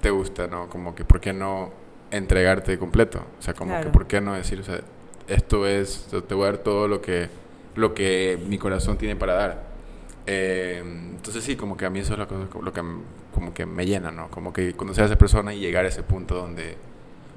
[0.00, 0.68] te gusta, ¿no?
[0.68, 1.72] Como que, ¿por qué no
[2.12, 3.24] entregarte completo?
[3.40, 3.88] O sea, como que.
[3.88, 4.82] ¿por qué no decir, o sea,
[5.26, 7.28] esto es, te voy a dar todo lo que,
[7.74, 9.64] lo que mi corazón tiene para dar?
[10.28, 12.82] Eh, entonces sí, como que a mí eso es lo que, lo que
[13.34, 14.30] como que me llena, ¿no?
[14.30, 16.76] Como que conocer a esa persona y llegar a ese punto donde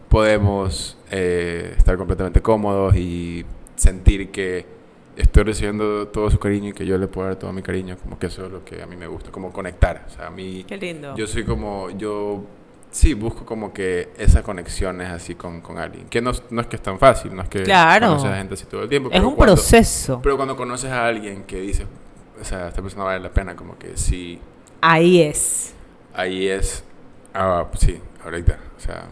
[0.10, 4.83] podemos eh, estar completamente cómodos y sentir que
[5.18, 8.18] estoy recibiendo todo su cariño y que yo le puedo dar todo mi cariño, como
[8.20, 10.06] que eso es lo que a mí me gusta, como conectar.
[10.08, 11.16] O sea, a mí, Qué lindo.
[11.16, 12.44] yo soy como, yo
[12.92, 16.76] sí busco como que esas conexiones así con, con alguien, que no, no es que
[16.76, 18.08] es tan fácil, no es que Claro.
[18.10, 19.10] conoces a gente así todo el tiempo.
[19.10, 20.20] es pero un cuando- proceso.
[20.22, 21.86] Pero cuando conoces a alguien que dice,
[22.40, 24.40] o sea, esta persona vale la pena, como que sí,
[24.82, 25.74] Ahí es.
[26.14, 26.84] ahí es,
[27.34, 29.08] ah, sí, ahorita, o sea,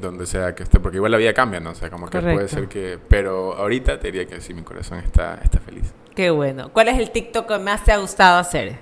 [0.00, 1.70] donde sea que esté, porque igual la vida cambia, ¿no?
[1.70, 4.98] O sea, como que puede ser que, pero ahorita te diría que sí, mi corazón
[4.98, 5.92] está, está feliz.
[6.14, 6.70] Qué bueno.
[6.72, 8.78] ¿Cuál es el TikTok que más te ha gustado hacer?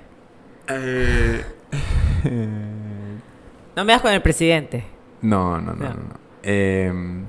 [0.68, 1.44] Eh,
[3.76, 4.84] No me das con el presidente.
[5.22, 5.88] no, no, no.
[5.88, 6.20] no.
[6.42, 7.24] Em,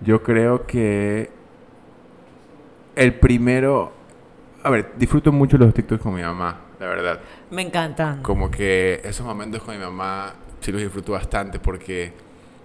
[0.00, 1.30] yo creo que
[2.94, 3.92] el primero,
[4.62, 7.20] a ver, disfruto mucho los TikToks con mi mamá, la verdad.
[7.50, 8.22] Me encantan.
[8.22, 12.12] como que esos momentos con mi mamá sí los disfruto bastante porque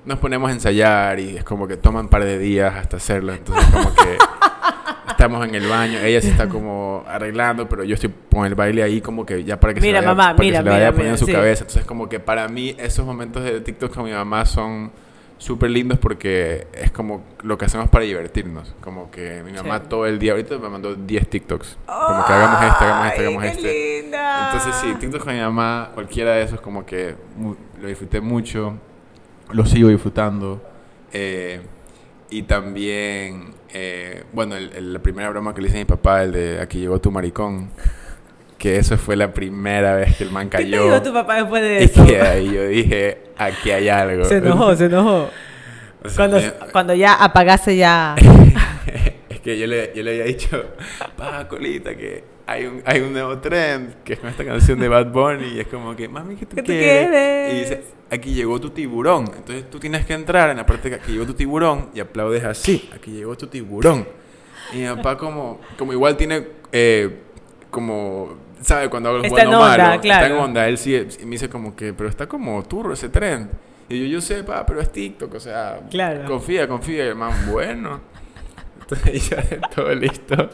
[0.05, 3.33] nos ponemos a ensayar y es como que toman un par de días hasta hacerlo.
[3.33, 4.17] Entonces como que
[5.09, 8.81] estamos en el baño, ella se está como arreglando, pero yo estoy con el baile
[8.83, 10.69] ahí como que ya para que Mira, se, vaya, mamá, para mira, que se le
[10.71, 11.41] vaya mira, poniendo en su mira, sí.
[11.41, 11.63] cabeza.
[11.63, 14.91] Entonces como que para mí esos momentos de TikTok con mi mamá son
[15.37, 18.73] súper lindos porque es como lo que hacemos para divertirnos.
[18.81, 19.85] Como que mi mamá Sí.
[19.89, 21.77] todo el día, ahorita me mandó 10 TikToks.
[21.85, 24.01] Como que hagamos este, hagamos Ay, hagamos este.
[24.01, 24.45] linda.
[24.51, 27.15] Entonces sí, TikTok con mi mamá, cualquiera de esos como que
[27.81, 28.75] lo disfruté mucho,
[29.53, 30.61] lo sigo disfrutando.
[31.13, 31.61] eh,
[32.29, 36.23] y también, eh, bueno, el- el- la primera broma que le hice a mi papá,
[36.23, 37.69] el de aquí llegó tu maricón,
[38.57, 40.85] que eso fue la primera vez que el man ¿Qué te cayó.
[40.85, 42.05] dijo tu papá después de Y eso?
[42.05, 44.23] que ahí yo dije, aquí hay algo.
[44.23, 45.29] Se enojó, se enojó.
[46.03, 48.15] O sea, Cuando, me- cuando ya apagaste ya...
[49.29, 50.63] es que yo le, yo le había dicho,
[51.17, 54.87] pa, colita, que hay un, hay un nuevo trend, que es con esta canción de
[54.87, 57.09] Bad Bunny, y es como que, mami, ¿qué tú, ¿Qué tú quieres?
[57.09, 57.53] quieres?
[57.53, 59.25] Y dice, aquí llegó tu tiburón.
[59.35, 62.43] Entonces tú tienes que entrar en la parte que aquí llegó tu tiburón y aplaudes
[62.43, 64.07] así, aquí llegó tu tiburón.
[64.73, 67.19] Y mi papá como, como igual tiene, eh,
[67.69, 68.89] como, ¿sabe?
[68.89, 70.25] Cuando el Está bueno en onda, malo, claro.
[70.25, 70.67] está en onda.
[70.67, 73.49] Él sí, me dice como que, pero está como turro ese trend.
[73.89, 76.23] Y yo, yo sé, pa, pero es TikTok, o sea, Claro.
[76.25, 77.05] confía, confía.
[77.05, 77.99] Y el man, bueno.
[78.91, 80.49] Entonces ya todo listo.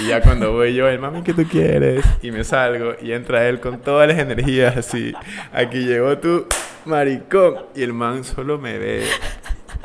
[0.00, 2.04] Y ya cuando voy yo, el mami, ¿qué tú quieres?
[2.22, 5.14] Y me salgo y entra él con todas las energías así.
[5.52, 6.46] Aquí llegó tu
[6.84, 7.56] maricón.
[7.74, 9.04] Y el man solo me ve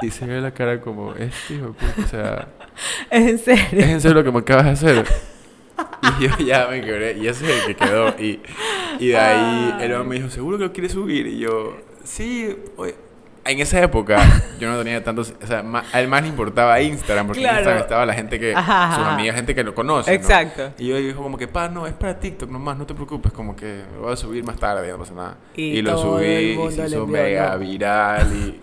[0.01, 2.47] y se ve la cara como, este hijo o sea,
[3.09, 3.79] ¿Es en serio?
[3.79, 5.05] ¿es en serio lo que me acabas de hacer?
[6.19, 8.09] Y yo ya me quebré, y ese es el que quedó.
[8.19, 8.39] Y,
[8.99, 11.27] y de ahí el man me dijo, ¿seguro que lo quieres subir?
[11.27, 13.10] Y yo, sí, oye.
[13.43, 14.19] En esa época
[14.59, 17.55] yo no tenía tantos, o sea, ma- a él más le importaba Instagram, porque Claro.
[17.55, 18.95] en Instagram estaba la gente que, Ajá, ajá.
[18.95, 20.11] sus amigas, gente que lo conoce.
[20.11, 20.15] ¿no?
[20.15, 20.73] Exacto.
[20.77, 23.55] Y yo dijo como que, pa, no, es para TikTok nomás, no te preocupes, como
[23.55, 25.37] que lo voy a subir más tarde, no pasa nada.
[25.55, 27.59] Y Y, lo subí, y se hizo mega ¿no?
[27.59, 28.59] viral y,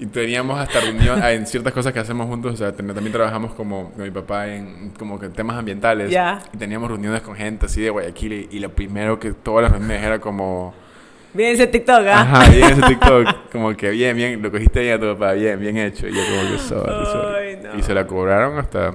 [0.00, 3.90] y teníamos hasta reunión en ciertas cosas que hacemos juntos, o sea, también trabajamos como
[3.90, 6.10] con mi papá en como que temas ambientales.
[6.10, 6.40] Ya.
[6.54, 9.72] Y teníamos reuniones con gente así de Guayaquil y, y lo primero que todas las
[9.72, 10.72] reuniones era como...
[11.34, 12.20] Bien ese TikTok, ¿ah?
[12.22, 15.60] Ajá, bien ese TikTok, como que bien, bien, lo cogiste bien a tu papá, bien,
[15.60, 16.08] bien hecho.
[16.08, 17.78] Y yo como que sorry, no.
[17.78, 18.94] Y se la cobraron hasta...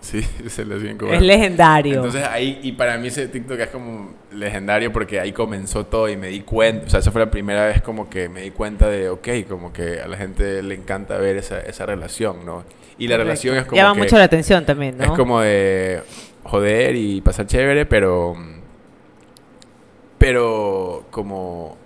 [0.00, 1.20] Sí, se le siguen cobrando.
[1.22, 1.96] Es legendario.
[1.96, 6.16] Entonces ahí, y para mí ese TikTok es como legendario porque ahí comenzó todo y
[6.16, 8.88] me di cuenta, o sea, esa fue la primera vez como que me di cuenta
[8.88, 12.64] de, ok, como que a la gente le encanta ver esa, esa relación, ¿no?
[12.96, 13.24] Y la Correcto.
[13.24, 15.04] relación es como Llama que mucho la atención también, ¿no?
[15.04, 16.00] es como de
[16.44, 18.34] joder y pasar chévere, pero
[20.20, 21.78] pero como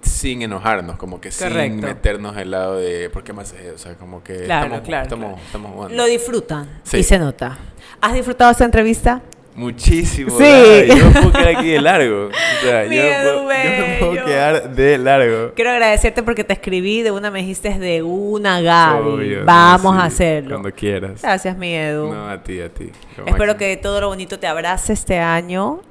[0.00, 3.74] sin enojarnos, como que sin meternos el lado de ¿por qué me haces eso?
[3.74, 5.42] O sea, como que Claro, estamos, claro, estamos, claro.
[5.46, 5.96] estamos jugando.
[5.96, 6.96] Lo disfrutan Sí.
[6.98, 7.58] y se nota.
[8.00, 9.20] ¿Has disfrutado esta entrevista?
[9.54, 10.30] Muchísimo.
[10.38, 10.44] Sí.
[10.88, 12.26] Yo no puedo quedar aquí de largo.
[12.28, 14.24] O sea, yo, no puedo, yo no puedo bello.
[14.24, 15.52] quedar de largo.
[15.54, 19.08] Quiero agradecerte porque te escribí de una, me dijiste de una, Gaby.
[19.08, 20.50] Obvio, Vamos sí, a hacerlo.
[20.50, 21.20] Cuando quieras.
[21.20, 22.10] Gracias, mi Edu.
[22.14, 22.90] No, a ti, a ti.
[23.10, 23.56] Espero máximo.
[23.58, 25.82] que todo lo bonito te abrace este año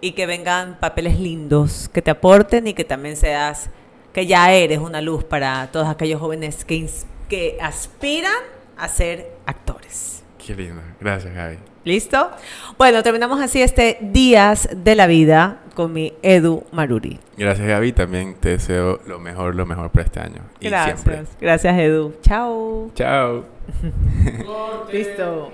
[0.00, 3.70] y que vengan papeles lindos que te aporten y que también seas,
[4.12, 6.88] que ya eres una luz para todos aquellos jóvenes que,
[7.28, 8.32] que aspiran
[8.76, 10.22] a ser actores.
[10.44, 10.80] Qué lindo.
[11.00, 11.58] Gracias, Gaby.
[11.84, 12.30] ¿Listo?
[12.76, 17.18] Bueno, terminamos así este Días de la Vida con mi Edu Maruri.
[17.36, 17.92] Gracias, Gaby.
[17.92, 20.42] También te deseo lo mejor, lo mejor para este año.
[20.60, 21.00] Y Gracias.
[21.00, 21.26] siempre.
[21.40, 22.14] Gracias, Edu.
[22.22, 22.90] Chao.
[22.94, 23.44] Chao.
[24.92, 25.52] Listo.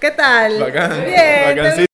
[0.00, 0.60] ¿Qué tal?
[0.60, 1.04] Bacán.
[1.04, 1.56] Bien.
[1.56, 1.91] Bacancito.